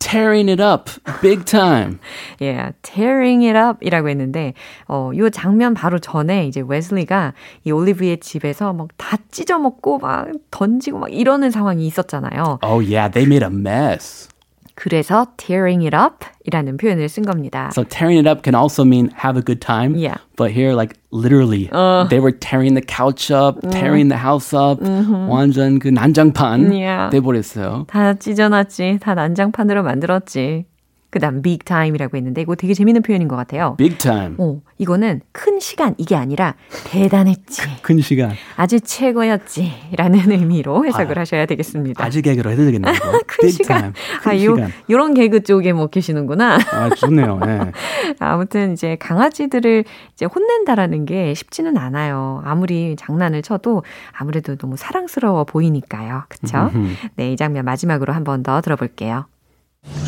Tearing 0.00 0.48
it 0.48 0.62
up 0.62 0.88
big 1.20 1.44
time. 1.44 1.98
Yeah, 2.40 2.72
tearing 2.82 3.44
it 3.44 3.58
up 3.58 3.78
이라고 3.84 4.08
했는데, 4.08 4.54
어, 4.86 5.10
요 5.16 5.28
장면 5.28 5.74
바로 5.74 5.98
전에 5.98 6.46
이제 6.46 6.62
웨슬리가 6.66 7.34
이 7.64 7.72
올리브의 7.72 8.20
집에서 8.20 8.72
막 8.72 8.88
다 8.96 9.16
찢어 9.32 9.58
먹고 9.58 9.98
막 9.98 10.28
던지고 10.52 11.00
막 11.00 11.12
이러는 11.12 11.50
상황이 11.50 11.84
있었잖아요. 11.86 12.60
Oh 12.62 12.78
yeah, 12.80 13.10
they 13.10 13.26
made 13.26 13.42
a 13.44 13.50
mess. 13.52 14.28
그래서 14.77 15.27
tearing 15.37 15.85
it 15.85 15.95
up 15.95 16.25
이라는 16.45 16.77
표현을 16.77 17.07
쓴 17.07 17.23
겁니다. 17.23 17.69
So 17.73 17.83
tearing 17.83 18.17
it 18.17 18.27
up 18.27 18.41
can 18.43 18.55
also 18.55 18.83
mean 18.83 19.11
have 19.23 19.37
a 19.37 19.43
good 19.43 19.61
time. 19.61 19.95
Yeah. 19.95 20.17
But 20.35 20.51
here, 20.51 20.73
like 20.73 20.97
literally, 21.11 21.69
they 22.09 22.19
were 22.19 22.31
tearing 22.31 22.73
the 22.73 22.81
couch 22.81 23.29
up, 23.29 23.61
tearing 23.69 24.09
the 24.09 24.17
house 24.17 24.51
up. 24.51 24.81
완전 25.29 25.77
그 25.77 25.89
난장판 25.89 26.73
Yeah. 26.73 27.11
돼버렸어요. 27.11 27.85
다 27.87 28.15
찢어놨지, 28.15 28.97
다 28.99 29.13
난장판으로 29.13 29.83
만들었지. 29.83 30.65
그 31.10 31.18
다음 31.20 31.40
big 31.40 31.64
time이라고 31.64 32.16
했는데 32.18 32.42
이거 32.42 32.54
되게 32.54 32.74
재밌는 32.74 33.00
표현인 33.02 33.28
것 33.28 33.36
같아요. 33.36 33.76
Big 33.78 33.96
time. 33.96 34.34
어, 34.38 34.60
이거는 34.76 35.22
큰 35.32 35.58
시간 35.58 35.94
이게 35.96 36.14
아니라 36.16 36.54
대단했지. 36.84 37.62
큰 37.82 37.98
시간. 38.00 38.32
아주 38.56 38.78
최고였지. 38.80 39.72
라는 39.96 40.18
의미로 40.30 40.84
해석을 40.84 41.18
아, 41.18 41.22
하셔야 41.22 41.46
되겠습니다. 41.46 42.04
아직 42.04 42.22
개그로 42.22 42.50
해도 42.50 42.64
되겠네요. 42.66 42.92
큰 43.26 43.48
시간. 43.48 43.94
큰 44.22 44.30
아, 44.30 44.34
요, 44.44 44.54
시간. 44.56 44.70
요런 44.90 45.14
개그 45.14 45.44
쪽에 45.44 45.72
뭐 45.72 45.86
계시는구나. 45.86 46.58
아, 46.72 46.90
좋네요. 46.90 47.38
네. 47.38 47.58
아무튼 48.20 48.74
이제 48.74 48.96
강아지들을 49.00 49.84
이제 50.12 50.26
혼낸다라는 50.26 51.06
게 51.06 51.32
쉽지는 51.34 51.78
않아요. 51.78 52.42
아무리 52.44 52.96
장난을 52.96 53.40
쳐도 53.42 53.82
아무래도 54.12 54.56
너무 54.56 54.76
사랑스러워 54.76 55.44
보이니까요. 55.44 56.24
그쵸? 56.28 56.70
네, 57.16 57.32
이 57.32 57.36
장면 57.36 57.64
마지막으로 57.64 58.12
한 58.12 58.24
번 58.24 58.42
더 58.42 58.60
들어볼게요. 58.60 59.24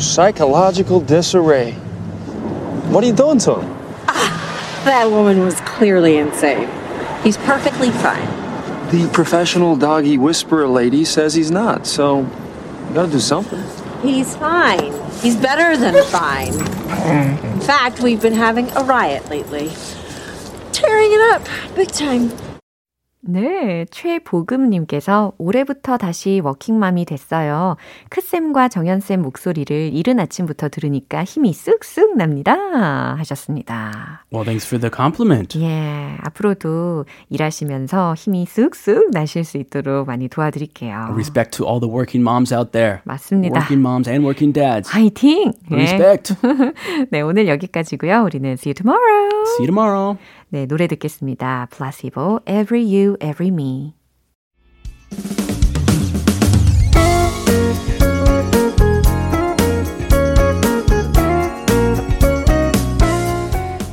Psychological 0.01 0.99
disarray. 0.99 1.71
What 2.91 3.03
are 3.03 3.07
you 3.07 3.13
doing 3.13 3.39
to 3.39 3.59
him? 3.59 3.77
Ah, 4.07 4.81
that 4.85 5.09
woman 5.09 5.39
was 5.39 5.61
clearly 5.61 6.17
insane. 6.17 6.67
He's 7.23 7.37
perfectly 7.37 7.91
fine. 7.91 8.27
The 8.89 9.09
professional 9.13 9.75
doggy 9.75 10.17
whisperer 10.17 10.67
lady 10.67 11.05
says 11.05 11.35
he's 11.35 11.51
not, 11.51 11.85
so 11.85 12.21
you 12.21 12.93
gotta 12.93 13.11
do 13.11 13.19
something. 13.19 13.63
He's 14.01 14.35
fine. 14.35 14.91
He's 15.21 15.35
better 15.35 15.77
than 15.77 16.03
fine. 16.05 16.53
In 16.53 17.61
fact, 17.61 18.01
we've 18.01 18.21
been 18.21 18.33
having 18.33 18.69
a 18.71 18.83
riot 18.83 19.29
lately. 19.29 19.71
Tearing 20.73 21.11
it 21.11 21.21
up 21.31 21.47
big 21.75 21.89
time. 21.91 22.31
네, 23.23 23.85
최보금님께서 23.91 25.33
올해부터 25.37 25.97
다시 25.97 26.41
워킹맘이 26.43 27.05
됐어요. 27.05 27.75
크쌤과 28.09 28.67
정연쌤 28.67 29.21
목소리를 29.21 29.91
이른 29.93 30.19
아침부터 30.19 30.69
들으니까 30.69 31.23
힘이 31.23 31.51
쓱쓱 31.51 32.15
납니다. 32.15 32.55
하셨습니다. 33.17 34.25
Well, 34.33 34.43
thanks 34.43 34.65
for 34.65 34.81
the 34.81 34.89
compliment. 34.91 35.59
예, 35.59 36.17
앞으로도 36.23 37.05
일하시면서 37.29 38.15
힘이 38.15 38.45
쓱쓱 38.45 39.11
나실 39.11 39.43
수 39.43 39.57
있도록 39.57 40.07
많이 40.07 40.27
도와드릴게요. 40.27 41.09
Respect 41.11 41.55
to 41.57 41.67
all 41.67 41.79
the 41.79 41.93
working 41.93 42.27
moms 42.27 42.51
out 42.51 42.71
there. 42.71 43.01
맞습니다. 43.03 43.59
Working 43.59 43.85
moms 43.85 44.09
and 44.09 44.25
working 44.25 44.51
dads. 44.51 44.89
화이팅! 44.89 45.53
예. 45.69 45.75
Respect. 45.75 46.35
네, 47.11 47.21
오늘 47.21 47.47
여기까지고요. 47.47 48.23
우리는 48.23 48.53
see 48.53 48.71
you 48.71 48.73
tomorrow. 48.73 49.29
See 49.57 49.61
you 49.61 49.67
tomorrow. 49.67 50.17
네, 50.53 50.65
노래 50.65 50.85
듣겠습니다. 50.87 51.69
Placebo, 51.71 52.41
Every 52.45 52.83
You, 52.83 53.15
Every 53.23 53.47
Me. 53.47 53.93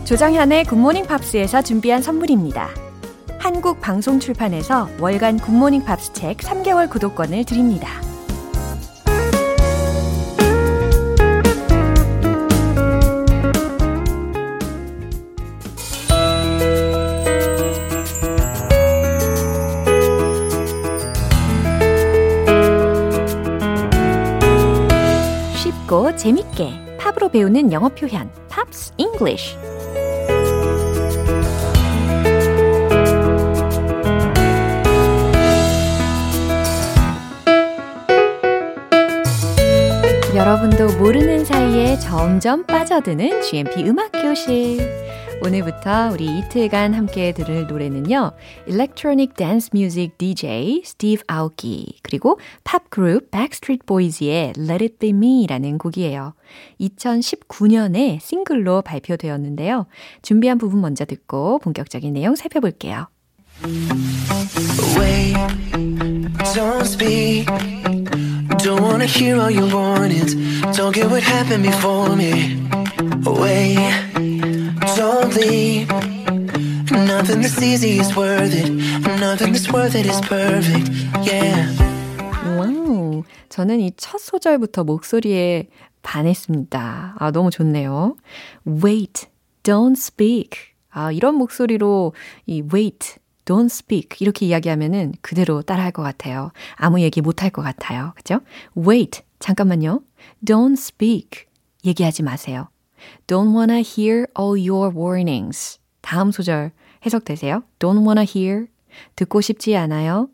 조정현의 0.04 0.64
굿모닝 0.64 1.06
팝스에서 1.06 1.62
준비한 1.62 2.02
선물입니다. 2.02 2.70
한국 3.38 3.80
방송 3.80 4.18
출판에서 4.18 4.88
월간 4.98 5.38
굿모닝 5.38 5.84
팝스 5.84 6.12
책 6.12 6.38
3개월 6.38 6.90
구독권을 6.90 7.44
드립니다. 7.44 8.07
재밌게 26.18 26.98
팝으로 26.98 27.28
배우는 27.28 27.72
영어 27.72 27.88
표현 27.88 28.28
Pops 28.48 28.92
English 28.96 29.56
여러분도 40.34 40.98
모르는 40.98 41.44
사이에 41.44 41.98
점점 41.98 42.64
빠져드는 42.64 43.42
GMP 43.42 43.84
음악 43.88 44.12
교실. 44.12 45.07
오늘부터 45.40 46.10
우리 46.12 46.38
이틀간 46.38 46.94
함께 46.94 47.32
들을 47.32 47.66
노래는요. 47.66 48.32
Electronic 48.66 49.34
Dance 49.36 49.70
Music 49.72 50.12
DJ 50.18 50.82
스티브 50.84 51.22
아오키 51.26 51.98
그리고 52.02 52.40
팝 52.64 52.90
그룹 52.90 53.30
Backstreet 53.30 53.86
Boys의 53.86 54.54
Let 54.58 54.84
It 54.84 54.96
Be 54.98 55.10
Me라는 55.10 55.78
곡이에요. 55.78 56.34
2019년에 56.80 58.20
싱글로 58.20 58.82
발표되었는데요. 58.82 59.86
준비한 60.22 60.58
부분 60.58 60.80
먼저 60.80 61.04
듣고 61.04 61.60
본격적인 61.60 62.12
내용 62.12 62.34
살펴볼게요. 62.34 63.08
Wait, 64.98 65.34
don't 66.54 66.84
speak. 66.84 67.46
Don't 68.58 68.82
wanna 68.82 69.06
hear 69.06 69.36
all 69.38 69.50
your 69.50 69.72
warnings. 69.72 70.34
Don't 70.76 70.92
get 70.92 71.06
what 71.08 71.22
happened 71.22 71.62
before 71.62 72.14
me. 72.16 72.58
Wait, 73.24 73.78
leave. 74.96 75.88
Nothing 76.90 77.42
that's 77.42 77.60
easy 77.62 77.98
is 78.00 78.14
worth 78.16 78.54
it. 78.54 78.70
Nothing 79.20 79.52
that's 79.52 79.70
worth 79.72 79.94
it 79.94 80.06
is 80.06 80.20
perfect. 80.22 80.90
Yeah. 81.28 81.68
와우. 82.56 83.24
저는 83.50 83.80
이 83.80 83.92
첫 83.96 84.18
소절부터 84.20 84.84
목소리에 84.84 85.68
반했습니다. 86.02 87.16
아, 87.18 87.30
너무 87.32 87.50
좋네요. 87.50 88.16
Wait, 88.66 89.26
don't 89.62 89.96
speak. 89.96 90.50
아, 90.90 91.12
이런 91.12 91.34
목소리로 91.34 92.14
이 92.46 92.62
wait, 92.72 93.16
don't 93.44 93.66
speak 93.66 94.18
이렇게 94.20 94.46
이야기하면은 94.46 95.12
그대로 95.20 95.60
따라할 95.62 95.92
것 95.92 96.02
같아요. 96.02 96.50
아무 96.76 97.00
얘기 97.00 97.20
못 97.20 97.42
할 97.42 97.50
것 97.50 97.62
같아요. 97.62 98.12
그죠? 98.16 98.40
Wait, 98.76 99.22
잠깐만요. 99.38 100.00
Don't 100.44 100.74
speak. 100.78 101.44
얘기하지 101.84 102.22
마세요. 102.22 102.68
Don't 103.26 103.54
wanna 103.54 103.80
hear 103.80 104.26
all 104.38 104.58
your 104.58 104.94
warnings. 104.96 105.78
다음 106.00 106.30
소절 106.30 106.72
해석되세요? 107.04 107.62
Don't 107.78 108.04
wanna 108.04 108.24
hear. 108.24 108.66
듣고 109.16 109.40
싶지 109.40 109.76
않아요. 109.76 110.28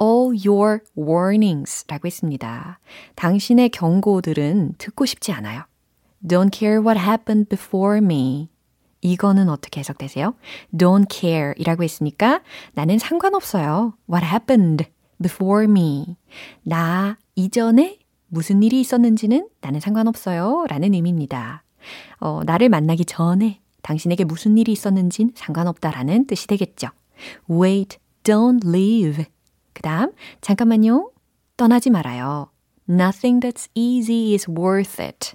all 0.00 0.36
your 0.46 0.80
warnings 0.96 1.86
라고 1.86 2.06
했습니다. 2.06 2.78
당신의 3.14 3.70
경고들은 3.70 4.74
듣고 4.78 5.06
싶지 5.06 5.32
않아요. 5.32 5.64
Don't 6.26 6.50
care 6.52 6.78
what 6.80 6.98
happened 6.98 7.48
before 7.48 7.98
me. 7.98 8.48
이거는 9.00 9.48
어떻게 9.48 9.80
해석되세요? 9.80 10.34
Don't 10.72 11.06
care 11.10 11.54
이라고 11.56 11.82
했으니까 11.82 12.42
나는 12.72 12.98
상관없어요. 12.98 13.94
What 14.08 14.24
happened 14.24 14.84
before 15.20 15.64
me. 15.64 16.16
나 16.62 17.18
이전에 17.34 17.98
무슨 18.28 18.62
일이 18.62 18.80
있었는지는 18.80 19.48
나는 19.60 19.80
상관없어요. 19.80 20.66
라는 20.68 20.94
의미입니다. 20.94 21.64
어, 22.20 22.42
나를 22.44 22.68
만나기 22.68 23.04
전에 23.04 23.60
당신에게 23.82 24.24
무슨 24.24 24.56
일이 24.58 24.72
있었는진 24.72 25.32
상관없다라는 25.34 26.26
뜻이 26.26 26.46
되겠죠. 26.46 26.88
Wait, 27.50 27.98
don't 28.24 28.66
leave. 28.66 29.24
그 29.72 29.82
다음, 29.82 30.12
잠깐만요. 30.40 31.10
떠나지 31.56 31.90
말아요. 31.90 32.48
Nothing 32.88 33.40
that's 33.40 33.68
easy 33.74 34.34
is 34.34 34.50
worth 34.50 35.00
it. 35.02 35.32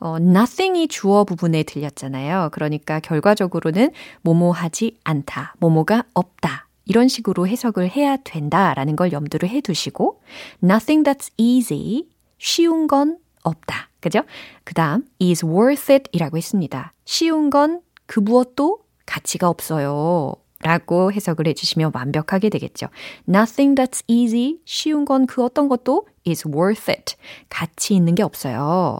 어, 0.00 0.16
nothing이 0.16 0.88
주어 0.88 1.24
부분에 1.24 1.62
들렸잖아요. 1.64 2.50
그러니까 2.52 3.00
결과적으로는 3.00 3.90
뭐뭐 4.22 4.52
하지 4.52 4.96
않다, 5.04 5.54
뭐뭐가 5.58 6.04
없다. 6.14 6.68
이런 6.84 7.08
식으로 7.08 7.46
해석을 7.46 7.90
해야 7.90 8.16
된다라는 8.16 8.96
걸 8.96 9.12
염두를 9.12 9.48
해 9.48 9.60
두시고, 9.60 10.20
nothing 10.62 11.04
that's 11.04 11.30
easy, 11.36 12.04
쉬운 12.38 12.86
건 12.86 13.18
없다. 13.42 13.87
그죠? 14.00 14.22
그 14.64 14.74
다음, 14.74 15.04
is 15.20 15.44
worth 15.44 15.92
it 15.92 16.10
이라고 16.12 16.36
했습니다. 16.36 16.92
쉬운 17.04 17.50
건 17.50 17.80
그 18.08 18.18
무엇도 18.20 18.80
가치가 19.06 19.48
없어요. 19.48 20.34
라고 20.60 21.12
해석을 21.12 21.46
해주시면 21.46 21.92
완벽하게 21.94 22.48
되겠죠. 22.48 22.88
Nothing 23.28 23.76
that's 23.76 24.02
easy. 24.08 24.56
쉬운 24.64 25.04
건 25.04 25.26
그 25.26 25.44
어떤 25.44 25.68
것도 25.68 26.08
is 26.26 26.48
worth 26.48 26.90
it. 26.90 27.14
가치 27.48 27.94
있는 27.94 28.16
게 28.16 28.24
없어요. 28.24 28.98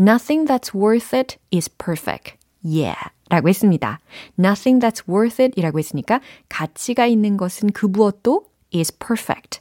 Nothing 0.00 0.48
that's 0.48 0.74
worth 0.74 1.14
it 1.14 1.36
is 1.54 1.70
perfect. 1.76 2.36
Yeah. 2.64 2.98
라고 3.28 3.48
했습니다. 3.48 4.00
Nothing 4.38 4.80
that's 4.80 5.06
worth 5.08 5.40
it 5.40 5.52
이라고 5.56 5.78
했으니까 5.78 6.20
가치가 6.48 7.06
있는 7.06 7.36
것은 7.36 7.70
그 7.72 7.86
무엇도 7.86 8.46
is 8.74 8.96
perfect. 8.98 9.60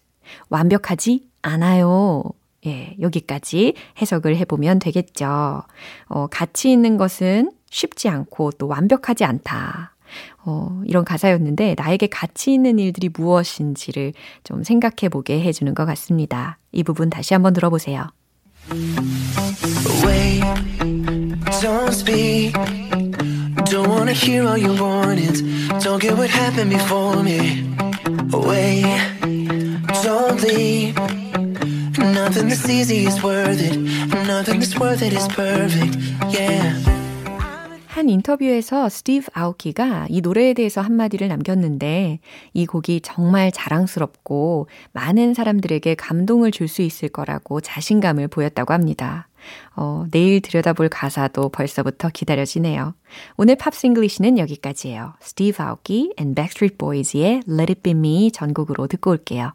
완벽하지 0.50 1.30
않아요. 1.44 2.24
예, 2.65 2.96
여기까지 3.00 3.76
해석을 4.02 4.36
해보면 4.38 4.80
되겠죠. 4.80 5.63
어, 6.08 6.28
가치 6.28 6.72
있는 6.72 6.98
것은 6.98 7.52
쉽지 7.70 8.10
않고 8.10 8.52
또 8.54 8.67
완벽하지 8.67 9.24
않다. 9.26 9.96
어, 10.46 10.82
이런 10.86 11.04
가사였는데 11.06 11.76
나에게 11.78 12.08
가치 12.08 12.54
있는 12.54 12.80
일들이 12.80 13.10
무엇인지를 13.10 14.13
좀 14.43 14.63
생각해 14.63 15.10
보게 15.12 15.41
해주는 15.41 15.74
것 15.76 15.86
같습니다. 15.86 16.58
이 16.72 16.84
부분 16.84 17.10
다시 17.10 17.34
한번 17.34 17.54
들어보세요. 17.54 18.08
Wait, 20.06 20.43
don't 21.62 21.91
speak. 21.91 22.54
Don't 23.65 23.89
wanna 23.89 24.13
hear 24.13 24.46
all 24.46 24.58
your 24.58 24.76
warnings. 24.82 25.41
Don't 25.84 26.00
get 26.02 26.15
what 26.15 26.30
happened 26.30 26.70
before 26.70 27.22
me. 27.22 27.63
Wait, 28.32 28.86
don't 30.04 30.41
leave. 30.41 30.96
Nothing 32.13 32.50
that's 32.50 32.70
easy 32.70 33.06
is 33.06 33.22
worth 33.24 33.60
it. 33.62 33.78
Nothing 34.28 34.60
that's 34.60 34.78
worth 34.80 35.02
it 35.04 35.13
is 35.15 35.28
perfect. 35.28 35.98
Yeah. 36.32 36.74
한 37.88 38.10
인터뷰에서 38.10 38.89
스티브 38.89 39.32
아오키가 39.34 40.06
이 40.10 40.22
노래에 40.22 40.54
대해서 40.54 40.82
한마디를 40.82 41.30
남겼는데 41.30 42.20
이 42.54 42.65
곡이 42.67 43.02
정말 43.02 43.52
자랑스럽고 43.52 44.67
많은 44.93 45.34
사람들에게 45.34 45.96
감동을 45.96 46.52
줄 46.52 46.67
수 46.67 46.84
있을 46.84 47.10
거라고 47.10 47.60
자신감을 47.60 48.28
보였다고 48.28 48.74
합니다. 48.74 49.28
어, 49.76 50.06
내일 50.12 50.41
들여다볼 50.41 50.89
가사도 50.89 51.50
벌써부터 51.50 52.10
기다려지네요. 52.13 52.93
오늘 53.36 53.56
Pops 53.56 53.77
English는 53.77 54.38
여기까지예요. 54.38 55.13
스티브 55.22 55.63
아오키 55.63 56.13
and 56.20 56.36
Backstreet 56.36 56.78
Boys의 56.78 57.41
Let 57.50 57.72
It 57.72 57.82
Be 57.82 57.91
Me 57.93 58.32
전곡으로 58.32 58.86
듣고 58.86 59.10
올게요. 59.12 59.54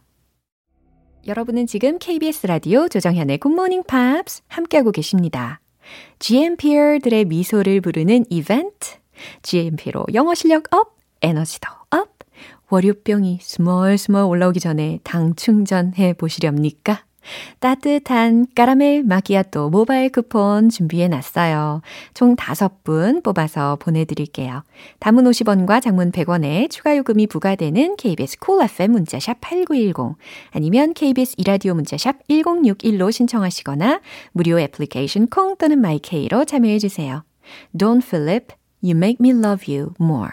여러분은 1.27 1.69
지금 1.69 1.99
KBS 2.01 2.49
라디오 2.49 2.89
조정현의 2.89 3.39
Good 3.39 3.56
Morning 3.56 3.85
Pops 3.85 4.43
함께하고 4.49 4.91
계십니다. 4.91 5.61
GMPer들의 6.19 7.27
미소를 7.27 7.81
부르는 7.81 8.25
이벤트. 8.29 8.97
GMP로 9.43 10.05
영어 10.15 10.35
실력 10.35 10.65
up, 10.75 10.97
에너지도 11.21 11.69
up. 11.91 12.09
월요병이 12.71 13.39
스멀스멀 13.41 14.25
올라오기 14.25 14.59
전에 14.59 14.99
당 15.05 15.37
충전해 15.37 16.13
보시렵니까? 16.13 17.05
따뜻한 17.59 18.47
까라멜 18.55 19.03
마키아또 19.03 19.71
모바일 19.71 20.11
쿠폰 20.11 20.69
준비해 20.69 21.09
놨어요. 21.09 21.83
총 22.15 22.37
5분 22.37 23.23
뽑아서 23.23 23.77
보내드릴게요. 23.77 24.63
단문 25.01 25.25
50원과 25.25 25.83
장문 25.83 26.13
100원에 26.13 26.71
추가 26.71 26.97
요금이 26.97 27.27
부과되는 27.27 27.97
KBS 27.97 28.39
cool 28.39 28.53
cool 28.53 28.65
FM 28.65 28.93
문자샵 28.93 29.41
8910 29.41 30.17
아니면 30.51 30.95
KBS 30.95 31.35
이라디오 31.39 31.75
문자샵 31.75 32.29
1061로 32.29 33.11
신청하시거나 33.11 34.01
무료 34.33 34.61
애플리케이션 34.61 35.27
콩 35.29 35.57
또는 35.57 35.81
마이케이로 35.81 36.45
참여해 36.45 36.79
주세요. 36.79 37.25
Don 37.77 38.01
Philip, 38.01 38.55
You 38.83 38.97
Make 38.97 39.19
Me 39.21 39.31
Love 39.31 39.73
You 39.73 39.95
More 40.01 40.33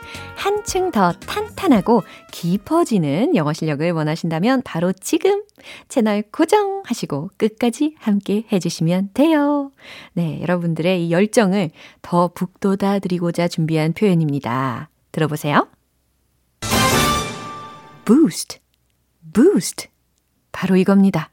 한층 0.41 0.89
더 0.89 1.11
탄탄하고 1.11 2.01
깊어지는 2.31 3.35
영어 3.35 3.53
실력을 3.53 3.91
원하신다면 3.91 4.63
바로 4.63 4.91
지금 4.91 5.43
채널 5.87 6.23
고정하시고 6.31 7.29
끝까지 7.37 7.93
함께 7.99 8.45
해주시면 8.51 9.11
돼요. 9.13 9.71
네, 10.13 10.41
여러분들의 10.41 11.05
이 11.05 11.11
열정을 11.11 11.69
더 12.01 12.29
북돋아 12.29 12.97
드리고자 12.97 13.47
준비한 13.47 13.93
표현입니다. 13.93 14.89
들어보세요. 15.11 15.67
boost, 18.03 18.57
boost. 19.35 19.89
바로 20.51 20.75
이겁니다. 20.75 21.29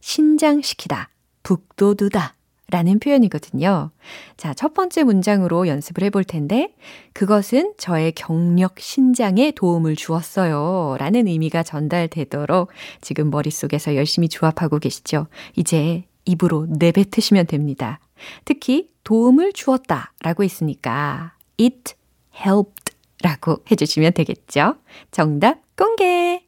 신장시키다, 0.00 1.08
북돋우다. 1.44 2.34
라는 2.70 2.98
표현이거든요. 2.98 3.90
자, 4.36 4.54
첫 4.54 4.74
번째 4.74 5.04
문장으로 5.04 5.66
연습을 5.68 6.04
해볼 6.04 6.24
텐데, 6.24 6.74
그것은 7.12 7.74
저의 7.76 8.12
경력 8.12 8.80
신장에 8.80 9.50
도움을 9.50 9.96
주었어요. 9.96 10.96
라는 10.98 11.26
의미가 11.26 11.62
전달되도록 11.62 12.70
지금 13.00 13.30
머릿속에서 13.30 13.96
열심히 13.96 14.28
조합하고 14.28 14.78
계시죠? 14.78 15.26
이제 15.56 16.04
입으로 16.24 16.66
내뱉으시면 16.68 17.46
됩니다. 17.46 18.00
특히 18.44 18.88
도움을 19.04 19.52
주었다 19.52 20.12
라고 20.22 20.44
했으니까 20.44 21.34
It 21.58 21.94
helped 22.38 22.94
라고 23.22 23.58
해주시면 23.70 24.12
되겠죠. 24.12 24.76
정답 25.10 25.58
공개! 25.76 26.44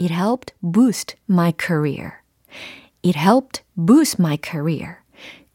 It 0.00 0.12
helped 0.12 0.54
boost 0.60 1.16
my 1.30 1.52
career. 1.58 2.23
It 3.04 3.18
helped 3.18 3.62
boost 3.76 4.16
my 4.18 4.38
career. 4.42 4.96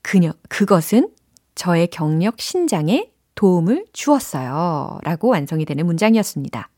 그녀, 0.01 0.33
그것은 0.49 1.09
저의 1.55 1.87
경력 1.87 2.39
신장에 2.39 3.11
도움을 3.35 3.85
주었어요. 3.91 4.99
라고 5.03 5.29
완성이 5.29 5.65
되는 5.65 5.85
문장이었습니다. 5.85 6.69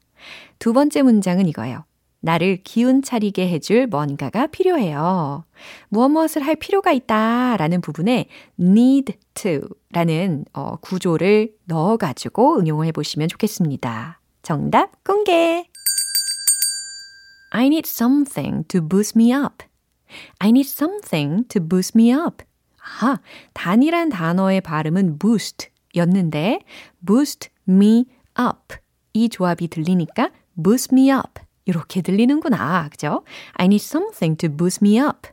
두 0.59 0.73
번째 0.73 1.01
문장은 1.01 1.47
이거예요. 1.47 1.85
나를 2.21 2.61
기운 2.63 3.01
차리게 3.01 3.49
해줄 3.49 3.87
뭔가가 3.87 4.47
필요해요. 4.47 5.43
무엇 5.89 6.09
무엇을 6.09 6.43
할 6.43 6.55
필요가 6.55 6.91
있다 6.91 7.57
라는 7.57 7.81
부분에 7.81 8.27
need 8.59 9.15
to 9.33 9.61
라는 9.91 10.45
어, 10.53 10.75
구조를 10.77 11.55
넣어가지고 11.65 12.59
응용을 12.59 12.85
해보시면 12.87 13.27
좋겠습니다. 13.27 14.19
정답 14.43 15.03
공개! 15.03 15.65
I 17.49 17.65
need 17.65 17.87
something 17.89 18.67
to 18.67 18.87
boost 18.87 19.19
me 19.19 19.33
up. 19.33 19.70
I 20.39 20.49
need 20.49 20.69
something 20.69 21.47
to 21.47 21.61
boost 21.61 21.97
me 21.97 22.13
up. 22.13 22.43
아, 23.01 23.19
단이란 23.53 24.09
단어의 24.09 24.61
발음은 24.61 25.19
boost 25.19 25.69
였는데 25.95 26.59
boost 27.05 27.49
me 27.67 28.05
up 28.39 28.77
이 29.13 29.29
조합이 29.29 29.67
들리니까 29.67 30.31
boost 30.61 30.93
me 30.93 31.11
up 31.11 31.41
이렇게 31.65 32.01
들리는구나. 32.01 32.89
그죠? 32.89 33.23
I 33.53 33.65
need 33.65 33.83
something 33.83 34.37
to 34.37 34.49
boost 34.49 34.83
me 34.83 34.99
up. 34.99 35.29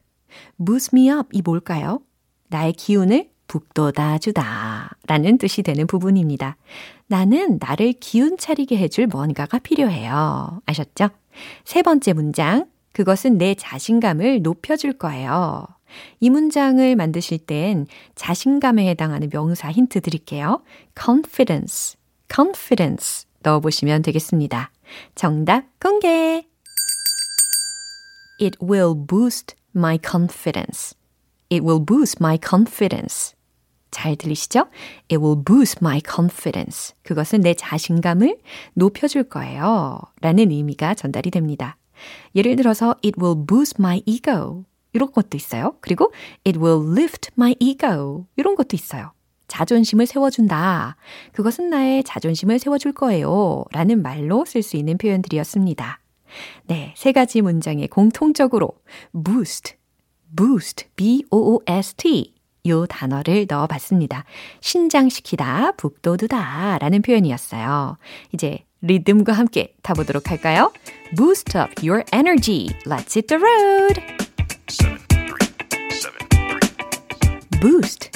boost 0.65 0.91
me 0.95 1.11
up 1.11 1.29
이 1.33 1.43
뭘까요? 1.43 2.01
나의 2.49 2.73
기운을 2.75 3.31
북돋아 3.47 4.19
주다 4.19 4.91
라는 5.07 5.39
뜻이 5.39 5.63
되는 5.63 5.87
부분입니다. 5.87 6.57
나는 7.07 7.59
나를 7.59 7.95
기운 7.95 8.37
차리게 8.37 8.77
해줄 8.77 9.07
뭔가가 9.07 9.59
필요해요. 9.59 10.61
아셨죠? 10.67 11.09
세 11.65 11.83
번째 11.83 12.13
문장. 12.13 12.67
그것은 12.99 13.39
내 13.39 13.55
자신감을 13.55 14.43
높여줄 14.43 14.95
거예요. 14.95 15.65
이 16.19 16.31
문장을 16.31 16.97
만드실 16.97 17.39
땐 17.39 17.87
자신감에 18.17 18.89
해당하는 18.89 19.31
명사 19.31 19.71
힌트 19.71 20.01
드릴게요. 20.01 20.65
confidence, 21.01 21.97
confidence 22.29 23.29
넣어보시면 23.45 24.03
되겠습니다. 24.03 24.73
정답 25.15 25.67
공개! 25.79 26.45
It 28.41 28.59
will 28.61 28.97
boost 29.07 29.55
my 29.77 29.97
confidence. 30.05 30.97
It 31.53 31.65
will 31.65 31.79
boost 31.79 32.17
my 32.21 32.37
confidence. 32.45 33.37
잘 33.93 34.17
들리시죠? 34.17 34.67
It 35.09 35.19
will 35.19 35.41
boost 35.41 35.79
my 35.81 36.01
confidence. 36.05 36.97
그것은 37.05 37.43
내 37.43 37.55
자신감을 37.55 38.39
높여줄 38.75 39.23
거예요. 39.23 40.01
라는 40.21 40.51
의미가 40.51 40.95
전달이 40.95 41.31
됩니다. 41.31 41.78
예를 42.35 42.57
들어서 42.57 42.97
it 43.05 43.21
will 43.21 43.47
boost 43.47 43.77
my 43.79 44.03
ego. 44.07 44.65
이런 44.93 45.13
것도 45.13 45.37
있어요. 45.37 45.77
그리고 45.81 46.13
it 46.47 46.59
will 46.59 46.93
lift 46.93 47.31
my 47.37 47.55
ego. 47.61 48.27
이런 48.37 48.55
것도 48.55 48.71
있어요. 48.75 49.13
자존심을 49.49 50.07
세워준다. 50.07 50.97
그것은 51.33 51.71
나의 51.71 52.05
자존심을 52.05 52.59
세워줄 52.59 52.93
거예요. 52.93 53.65
라는 53.73 54.03
말로 54.03 54.45
쓸 54.45 54.63
수 54.63 54.77
있는 54.77 54.99
표현들이었습니다. 54.99 56.01
네, 56.67 56.93
세 56.97 57.13
가지 57.13 57.41
문장에 57.41 57.87
공통적으로 57.87 58.73
boost, 59.25 59.77
boost, 60.37 60.87
b-o-o-s-t 60.97 62.35
요 62.67 62.87
단어를 62.87 63.47
넣어봤습니다. 63.49 64.25
신장시키다, 64.61 65.73
북돋우다 65.73 66.79
라는 66.79 67.01
표현이었어요. 67.01 67.97
이제 68.33 68.65
리듬과 68.82 69.34
함께 69.34 69.74
타보도록 69.82 70.30
할까요? 70.30 70.72
Boost 71.16 71.58
up 71.58 71.72
your 71.82 72.04
energy. 72.12 72.70
Let's 72.86 73.14
hit 73.14 73.28
the 73.28 73.42
road. 73.42 74.02
Boost, 77.62 78.12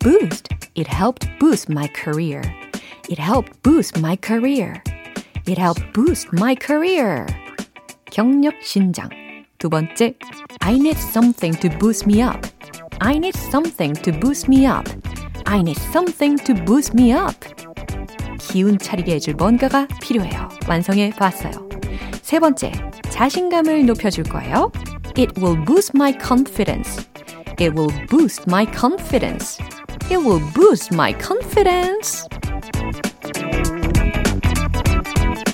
boost. 0.00 0.48
It 0.74 0.88
helped 0.88 1.28
boost 1.38 1.70
my 1.70 1.88
career. 1.92 2.42
It 3.08 3.20
helped 3.20 3.62
boost 3.62 4.00
my 4.00 4.16
career. 4.16 4.82
It 5.46 5.58
helped 5.58 5.92
boost 5.92 6.30
my 6.32 6.54
career. 6.54 7.26
경력 8.10 8.62
신장. 8.62 9.08
두 9.58 9.68
번째, 9.68 10.14
I 10.60 10.74
need 10.74 10.96
something 10.96 11.54
to 11.60 11.68
boost 11.78 12.06
me 12.06 12.22
up. 12.22 12.46
I 13.00 13.18
need 13.18 13.36
something 13.36 13.94
to 14.02 14.12
boost 14.18 14.48
me 14.48 14.66
up. 14.66 14.88
I 15.46 15.62
need 15.62 15.78
something 15.78 16.36
to 16.44 16.54
boost 16.64 16.94
me 16.94 17.12
up. 17.12 17.44
기운 18.47 18.77
차리게 18.77 19.13
해줄 19.15 19.35
뭔가가 19.35 19.87
필요해요. 20.01 20.49
완성해 20.67 21.11
봤어요. 21.11 21.51
세 22.21 22.39
번째, 22.39 22.71
자신감을 23.09 23.85
높여줄 23.85 24.23
거예요. 24.25 24.71
It 25.17 25.39
will 25.39 25.63
boost 25.65 25.91
my 25.95 26.13
confidence. 26.21 27.05
It 27.59 27.71
will 27.77 27.93
boost 28.09 28.43
my 28.47 28.65
confidence. 28.77 29.63
It 30.05 30.17
will 30.17 30.43
boost 30.53 30.93
my 30.93 31.13
confidence. 31.19 32.27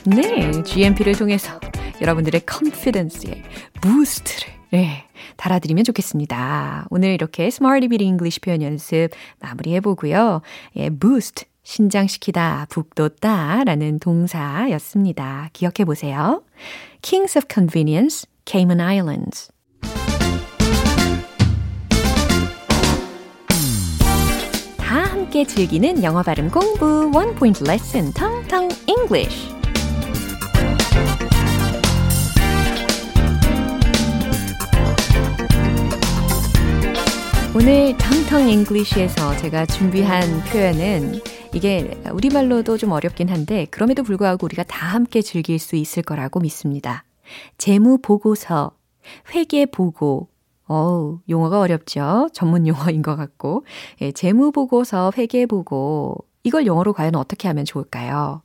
네, 0.05 0.63
GMP를 0.63 1.15
통해서 1.15 1.59
여러분들의 2.01 2.41
confidence에 2.49 3.43
부스트를 3.81 4.51
네, 4.71 5.03
달아드리면 5.37 5.83
좋겠습니다. 5.83 6.87
오늘 6.89 7.13
이렇게 7.13 7.47
Smarty 7.47 7.87
Beat 7.89 8.03
English 8.03 8.39
표현 8.41 8.61
연습 8.61 9.09
마무리해보고요. 9.39 10.41
예, 10.77 10.89
boost, 10.89 11.45
신장시키다, 11.71 12.67
북돋다 12.69 13.63
라는 13.63 13.97
동사였습니다. 13.97 15.49
기억해 15.53 15.85
보세요. 15.85 16.43
Kings 17.01 17.37
of 17.37 17.47
Convenience, 17.49 18.27
Cayman 18.45 18.81
Islands. 18.81 19.53
다 24.77 25.03
함께 25.05 25.45
즐기는 25.45 26.03
영어 26.03 26.21
발음 26.21 26.49
공부 26.49 27.09
one 27.13 27.35
point 27.35 27.63
lesson 27.63 28.11
Tongue 28.11 28.39
Tongue 28.39 28.67
English. 28.87 29.60
오늘 37.53 37.97
Tongue 37.97 38.22
Tongue 38.22 38.47
English에서 38.47 39.35
제가 39.35 39.65
준비한 39.65 40.21
표현은 40.45 41.19
이게 41.53 42.01
우리말로도 42.13 42.77
좀 42.77 42.93
어렵긴 42.93 43.27
한데 43.27 43.67
그럼에도 43.69 44.03
불구하고 44.03 44.45
우리가 44.45 44.63
다 44.63 44.87
함께 44.87 45.21
즐길 45.21 45.59
수 45.59 45.75
있을 45.75 46.01
거라고 46.01 46.39
믿습니다. 46.39 47.03
재무 47.57 47.97
보고서, 48.01 48.71
회계 49.35 49.65
보고, 49.65 50.29
어우, 50.67 51.19
용어가 51.27 51.59
어렵죠? 51.59 52.29
전문 52.31 52.67
용어인 52.67 53.01
것 53.01 53.17
같고. 53.17 53.65
예, 53.99 54.13
재무 54.13 54.53
보고서, 54.53 55.11
회계 55.17 55.45
보고, 55.45 56.15
이걸 56.43 56.65
영어로 56.65 56.93
과연 56.93 57.15
어떻게 57.17 57.49
하면 57.49 57.65
좋을까요? 57.65 58.43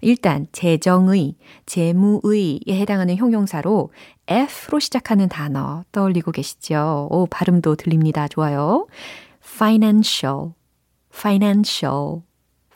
일단 0.00 0.46
재정의, 0.52 1.36
재무의에 1.66 2.60
해당하는 2.68 3.16
형용사로 3.16 3.92
F로 4.26 4.78
시작하는 4.78 5.28
단어 5.28 5.84
떠올리고 5.92 6.32
계시죠? 6.32 7.08
오, 7.10 7.26
발음도 7.26 7.76
들립니다. 7.76 8.28
좋아요. 8.28 8.86
financial, 9.44 10.52
financial, 11.12 12.22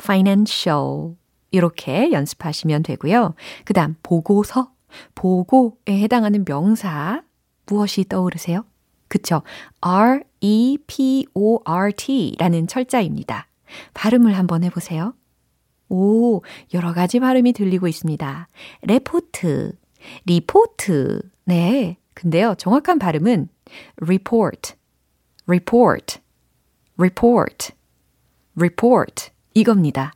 financial 0.01 1.17
이렇게 1.51 2.13
연습하시면 2.13 2.85
되고요. 2.85 3.35
그 3.65 3.73
다음 3.75 3.97
보고서, 4.03 4.71
보고에 5.15 6.01
해당하는 6.01 6.45
명사 6.45 7.23
무엇이 7.67 8.05
떠오르세요? 8.09 8.65
그쵸? 9.09 9.43
R-E-P-O-R-T 9.81 10.27
라는 12.39 12.67
철자입니다. 12.67 13.49
발음을 13.95 14.37
한번 14.37 14.65
해보세요. 14.65 15.15
오, 15.91 16.43
여러 16.73 16.95
가지 16.95 17.21
발음이 17.21 17.53
들리고 17.53 17.89
있습니다. 17.89 18.49
레포트, 18.83 19.73
리포트. 20.25 21.21
네. 21.45 21.97
근데요, 22.15 22.55
정확한 22.57 22.99
발음은 22.99 23.49
report, 24.01 24.75
report, 25.47 26.21
report, 26.97 27.73
report. 28.57 29.31
이겁니다. 29.55 30.13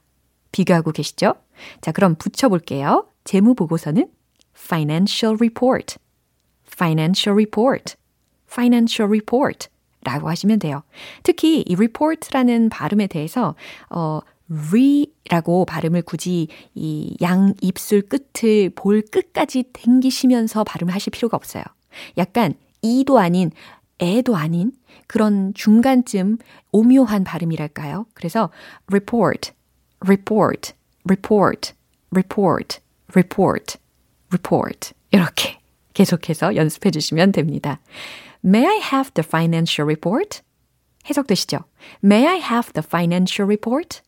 비교하고 0.53 0.93
계시죠? 0.93 1.35
자, 1.81 1.93
그럼 1.93 2.15
붙여볼게요. 2.15 3.09
재무 3.25 3.55
보고서는 3.55 4.09
financial 4.57 5.37
report, 5.37 5.97
financial 6.67 7.35
report, 7.35 7.97
financial 8.49 9.09
report. 9.09 9.69
라고 10.05 10.29
하시면 10.29 10.59
돼요. 10.59 10.83
특히 11.23 11.63
이 11.63 11.75
report라는 11.75 12.69
발음에 12.69 13.07
대해서, 13.07 13.55
어, 13.89 14.21
re라고 14.71 15.65
발음을 15.65 16.03
굳이 16.03 16.49
이 16.75 17.17
양 17.21 17.55
입술 17.61 18.03
끝을 18.03 18.71
볼 18.75 19.03
끝까지 19.03 19.65
당기시면서 19.73 20.65
발음을 20.65 20.95
하실 20.95 21.11
필요가 21.11 21.37
없어요. 21.37 21.63
약간 22.19 22.55
이도 22.83 23.19
아닌 23.19 23.51
애도 24.01 24.37
아닌 24.37 24.73
그런 25.07 25.55
중간쯤 25.55 26.39
오묘한 26.73 27.25
발음이랄까요? 27.25 28.07
그래서 28.15 28.51
report, 28.91 29.53
report, 30.01 30.73
report, 31.05 31.73
report, 32.13 32.81
report, 33.11 33.79
report 34.33 34.93
이렇게 35.13 35.59
계속해서 35.95 36.57
연습해 36.57 36.91
주시면 36.91 37.33
됩니다. 37.33 37.81
May 38.45 38.67
I 38.67 38.77
have 38.79 39.13
the 39.15 39.27
financial 39.27 39.87
report? 39.87 40.43
해석되시죠? 41.09 41.59
May 42.03 42.27
I 42.27 42.37
have 42.39 42.73
the 42.73 42.85
financial 42.85 43.47
report? 43.47 44.03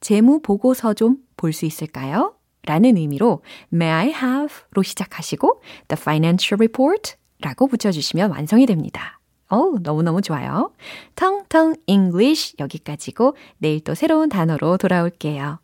재무 0.00 0.40
보고서 0.40 0.94
좀 0.94 1.28
볼 1.38 1.52
수 1.54 1.64
있을까요? 1.64 2.34
라는 2.64 2.98
의미로 2.98 3.42
May 3.72 3.90
I 3.90 4.08
have로 4.08 4.82
시작하시고 4.82 5.62
the 5.88 5.98
financial 5.98 6.58
report 6.58 7.14
라고 7.40 7.66
붙여주시면 7.68 8.32
완성이 8.32 8.66
됩니다. 8.66 9.20
어우, 9.48 9.78
너무너무 9.82 10.20
좋아요. 10.20 10.72
텅텅 11.14 11.74
English 11.86 12.56
여기까지고 12.58 13.36
내일 13.56 13.80
또 13.80 13.94
새로운 13.94 14.28
단어로 14.28 14.76
돌아올게요. 14.76 15.60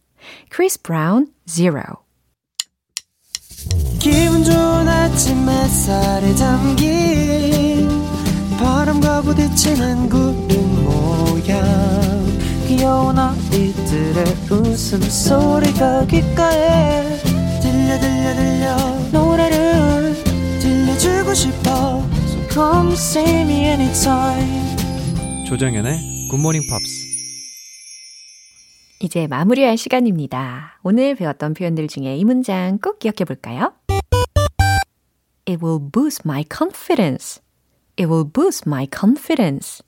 Chris 0.50 0.80
Brown, 0.80 1.26
Zero. 1.46 1.82
기분 3.98 4.42
좋은 4.44 4.88
아침 4.88 5.46
햇살에 5.48 6.34
담긴 6.34 7.88
바람과 8.58 9.20
부딪히는 9.22 10.08
구름 10.08 10.84
모양 10.84 12.03
귀여운 12.76 13.16
아이들의 13.16 14.24
웃음소리가 14.50 16.06
귓가에 16.06 17.18
들려 17.62 18.00
들려 18.00 18.34
들려 18.34 18.76
노래를 19.12 20.14
들려주고 20.60 21.34
싶어 21.34 22.02
So 22.26 22.48
come 22.50 22.92
see 22.94 23.42
me 23.42 23.66
anytime 23.66 24.76
조정연의 25.46 26.28
굿모닝 26.32 26.62
팝스 26.68 27.04
이제 28.98 29.28
마무리할 29.28 29.76
시간입니다. 29.76 30.80
오늘 30.82 31.14
배웠던 31.14 31.54
표현들 31.54 31.86
중에 31.86 32.16
이 32.16 32.24
문장 32.24 32.78
꼭 32.78 32.98
기억해 32.98 33.24
볼까요? 33.24 33.72
It 35.46 35.64
will 35.64 35.78
boost 35.78 36.22
my 36.24 36.44
confidence. 36.52 37.40
It 37.96 38.10
will 38.10 38.28
boost 38.28 38.64
my 38.66 38.88
confidence. 38.92 39.83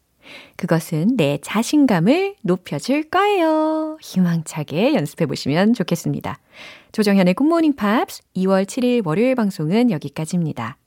그것은 0.57 1.17
내 1.17 1.39
자신감을 1.43 2.37
높여줄 2.43 3.05
거예요. 3.11 3.99
희망차게 4.01 4.95
연습해 4.95 5.27
보시면 5.27 5.75
좋겠습니다. 5.75 6.39
조정현의 6.93 7.35
굿모닝 7.35 7.75
팝스 7.75 8.23
2월 8.37 8.65
7일 8.65 9.07
월요일 9.07 9.35
방송은 9.35 9.91
여기까지입니다. 9.91 10.79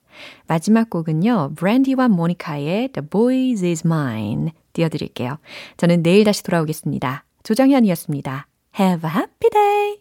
마지막 0.47 0.89
곡은요, 0.89 1.53
브랜디와 1.55 2.07
모니카의 2.09 2.89
The 2.89 3.07
Boys 3.09 3.65
Is 3.65 3.83
Mine 3.85 4.51
띄워드릴게요. 4.73 5.37
저는 5.77 6.03
내일 6.03 6.23
다시 6.23 6.43
돌아오겠습니다. 6.43 7.25
조정현이었습니다. 7.43 8.47
Have 8.79 9.09
a 9.09 9.15
happy 9.15 9.49
day! 9.51 9.98